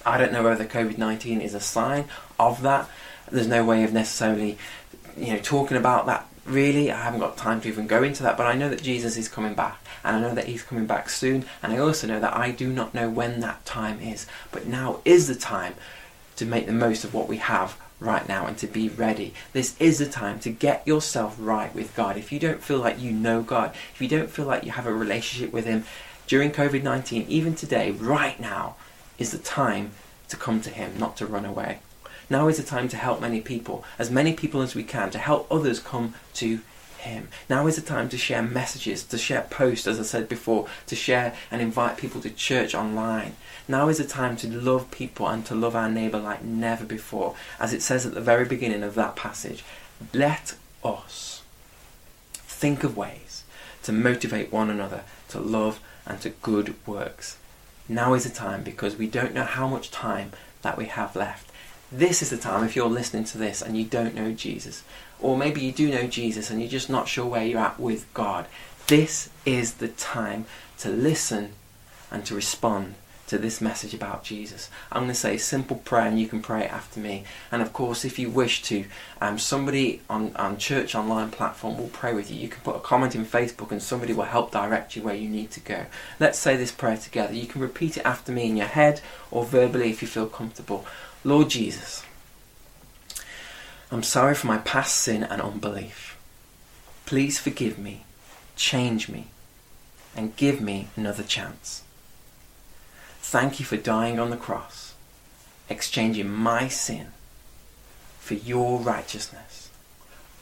I 0.05 0.19
don't 0.19 0.33
know 0.33 0.43
whether 0.43 0.65
COVID 0.65 0.99
19 0.99 1.41
is 1.41 1.55
a 1.55 1.61
sign 1.61 2.07
of 2.39 2.63
that. 2.63 2.89
There's 3.31 3.47
no 3.47 3.65
way 3.65 3.85
of 3.85 3.93
necessarily 3.93 4.59
you 5.17 5.33
know, 5.33 5.39
talking 5.39 5.77
about 5.77 6.07
that 6.07 6.27
really, 6.45 6.91
I 6.91 7.03
haven't 7.03 7.21
got 7.21 7.37
time 7.37 7.61
to 7.61 7.69
even 7.69 7.87
go 7.87 8.03
into 8.03 8.23
that, 8.23 8.37
but 8.37 8.47
I 8.47 8.55
know 8.55 8.69
that 8.69 8.83
Jesus 8.83 9.17
is 9.17 9.29
coming 9.29 9.55
back, 9.55 9.79
and 10.05 10.17
I 10.17 10.21
know 10.21 10.35
that 10.35 10.47
He's 10.47 10.63
coming 10.63 10.87
back 10.87 11.09
soon, 11.09 11.45
and 11.63 11.73
I 11.73 11.79
also 11.79 12.07
know 12.07 12.21
that 12.21 12.37
I 12.37 12.51
do 12.51 12.73
not 12.73 12.95
know 12.95 13.09
when 13.09 13.41
that 13.41 13.65
time 13.65 14.01
is. 14.01 14.27
But 14.51 14.67
now 14.67 15.01
is 15.05 15.29
the 15.29 15.35
time 15.35 15.75
to 16.37 16.47
make 16.47 16.67
the 16.67 16.73
most 16.73 17.05
of 17.05 17.15
what 17.15 17.29
we 17.29 17.37
have 17.39 17.79
right 18.01 18.29
now 18.29 18.47
and 18.47 18.59
to 18.59 18.67
be 18.67 18.89
ready. 18.89 19.33
This 19.53 19.81
is 19.81 19.99
the 19.99 20.07
time 20.07 20.41
to 20.41 20.51
get 20.51 20.87
yourself 20.87 21.37
right 21.39 21.73
with 21.75 21.95
God. 21.95 22.17
If 22.17 22.33
you 22.33 22.41
don't 22.41 22.63
feel 22.63 22.79
like 22.79 23.01
you 23.01 23.13
know 23.13 23.43
God, 23.43 23.75
if 23.95 24.01
you 24.01 24.09
don't 24.09 24.31
feel 24.31 24.47
like 24.47 24.65
you 24.65 24.73
have 24.73 24.87
a 24.87 24.95
relationship 24.95 25.53
with 25.53 25.67
Him 25.67 25.85
during 26.27 26.51
COVID 26.51 26.83
19, 26.83 27.27
even 27.29 27.55
today, 27.55 27.91
right 27.93 28.39
now, 28.41 28.77
is 29.19 29.31
the 29.31 29.39
time 29.39 29.93
to 30.29 30.37
come 30.37 30.61
to 30.63 30.71
Him, 30.71 30.99
not 30.99 31.17
to 31.19 31.27
run 31.27 31.45
away. 31.45 31.79
Now 32.33 32.49
is 32.49 32.57
the 32.57 32.63
time 32.63 32.89
to 32.89 32.97
help 32.97 33.21
many 33.21 33.43
people, 33.43 33.85
as 33.99 34.11
many 34.11 34.33
people 34.33 34.63
as 34.63 34.75
we 34.75 34.85
can, 34.85 35.11
to 35.11 35.19
help 35.19 35.47
others 35.51 35.79
come 35.79 36.15
to 36.33 36.61
him. 36.97 37.29
Now 37.51 37.67
is 37.67 37.77
the 37.77 37.83
time 37.83 38.09
to 38.09 38.17
share 38.17 38.41
messages, 38.41 39.05
to 39.05 39.19
share 39.19 39.43
posts, 39.51 39.87
as 39.87 40.01
I 40.01 40.03
said 40.05 40.31
before, 40.31 40.67
to 40.87 40.97
share 40.97 41.35
and 41.51 41.61
invite 41.61 41.99
people 41.99 42.23
to 42.23 42.31
church 42.31 42.75
online. 42.75 43.37
Now 43.69 43.91
is 43.91 43.99
the 43.99 44.05
time 44.05 44.39
to 44.39 44.49
love 44.49 44.91
people 44.91 45.29
and 45.29 45.45
to 45.45 45.55
love 45.55 45.77
our 45.77 45.91
neighbour 45.91 46.19
like 46.19 46.43
never 46.43 46.87
before. 46.87 47.35
As 47.61 47.75
it 47.75 47.83
says 47.83 48.07
at 48.07 48.15
the 48.15 48.21
very 48.23 48.47
beginning 48.47 48.83
of 48.83 48.95
that 48.95 49.15
passage, 49.15 49.63
let 50.15 50.55
us 50.83 51.43
think 52.33 52.83
of 52.83 52.97
ways 52.97 53.45
to 53.83 53.93
motivate 53.93 54.51
one 54.51 54.71
another 54.71 55.03
to 55.29 55.39
love 55.39 55.81
and 56.07 56.19
to 56.23 56.31
good 56.31 56.77
works. 56.87 57.37
Now 57.91 58.15
is 58.15 58.25
the 58.25 58.31
time 58.31 58.63
because 58.63 58.97
we 58.97 59.07
don't 59.07 59.35
know 59.35 59.45
how 59.45 59.69
much 59.69 59.91
time 59.91 60.33
that 60.63 60.79
we 60.79 60.87
have 60.87 61.15
left. 61.15 61.51
This 61.93 62.23
is 62.23 62.31
the 62.31 62.39
time 62.39 62.65
if 62.65 62.75
you're 62.75 62.89
listening 62.89 63.25
to 63.25 63.39
this 63.39 63.61
and 63.61 63.77
you 63.77 63.85
don't 63.85 64.15
know 64.15 64.33
Jesus, 64.33 64.83
or 65.21 65.37
maybe 65.37 65.61
you 65.61 65.73
do 65.73 65.91
know 65.91 66.07
Jesus 66.07 66.49
and 66.49 66.59
you're 66.59 66.71
just 66.71 66.89
not 66.89 67.07
sure 67.07 67.27
where 67.27 67.45
you're 67.45 67.61
at 67.61 67.79
with 67.79 68.07
God. 68.15 68.47
This 68.87 69.29
is 69.45 69.75
the 69.75 69.89
time 69.89 70.47
to 70.79 70.89
listen 70.89 71.53
and 72.11 72.25
to 72.25 72.35
respond 72.35 72.95
to 73.33 73.39
this 73.39 73.63
message 73.63 73.95
about 73.95 74.23
Jesus. 74.23 74.69
I'm 74.93 75.05
going 75.05 75.09
to 75.09 75.15
say 75.15 75.37
a 75.37 75.39
simple 75.39 75.77
prayer 75.77 76.07
and 76.07 76.21
you 76.21 76.29
can 76.29 76.43
pray 76.43 76.65
it 76.65 76.73
after 76.73 77.01
me. 77.01 77.25
And 77.51 77.63
of 77.63 77.73
course, 77.73 78.05
if 78.05 78.19
you 78.19 78.29
wish 78.29 78.61
to, 78.65 78.85
um, 79.23 79.39
somebody 79.39 80.03
on, 80.11 80.37
on 80.37 80.59
Church 80.59 80.95
Online 80.95 81.31
platform 81.31 81.79
will 81.79 81.89
pray 81.89 82.13
with 82.13 82.31
you. 82.31 82.39
You 82.39 82.49
can 82.49 82.61
put 82.61 82.77
a 82.77 82.81
comment 82.81 83.15
in 83.15 83.25
Facebook 83.25 83.71
and 83.71 83.83
somebody 83.83 84.13
will 84.13 84.25
help 84.25 84.51
direct 84.51 84.97
you 84.97 85.03
where 85.03 85.15
you 85.15 85.31
need 85.31 85.51
to 85.53 85.61
go. 85.61 85.87
Let's 86.21 86.39
say 86.39 86.57
this 86.57 86.73
prayer 86.73 86.99
together. 86.99 87.33
You 87.33 87.47
can 87.47 87.63
repeat 87.63 87.97
it 87.97 88.05
after 88.05 88.33
me 88.33 88.51
in 88.51 88.59
your 88.59 88.67
head 88.67 89.01
or 89.31 89.47
verbally 89.47 89.89
if 89.89 90.03
you 90.03 90.09
feel 90.09 90.27
comfortable. 90.27 90.85
Lord 91.25 91.49
Jesus, 91.49 92.05
I'm 93.91 94.03
sorry 94.03 94.35
for 94.35 94.47
my 94.47 94.59
past 94.59 94.97
sin 94.97 95.23
and 95.23 95.41
unbelief. 95.41 96.19
Please 97.07 97.39
forgive 97.39 97.79
me, 97.79 98.05
change 98.57 99.09
me, 99.09 99.29
and 100.15 100.37
give 100.37 100.61
me 100.61 100.89
another 100.97 101.23
chance. 101.23 101.83
Thank 103.23 103.61
you 103.61 103.65
for 103.65 103.77
dying 103.77 104.19
on 104.19 104.31
the 104.31 104.37
cross, 104.37 104.95
exchanging 105.71 106.29
my 106.31 106.69
sin 106.69 107.09
for 108.19 108.35
your 108.35 108.79
righteousness. 108.79 109.71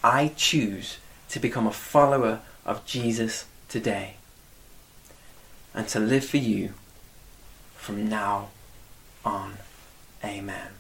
I 0.03 0.33
choose 0.35 0.97
to 1.29 1.39
become 1.39 1.67
a 1.67 1.73
follower 1.73 2.41
of 2.65 2.85
Jesus 2.87 3.45
today 3.69 4.15
and 5.75 5.87
to 5.89 6.01
live 6.01 6.25
for 6.25 6.39
you 6.39 6.73
from 7.77 8.09
now 8.09 8.49
on. 9.25 9.59
Amen. 10.25 10.80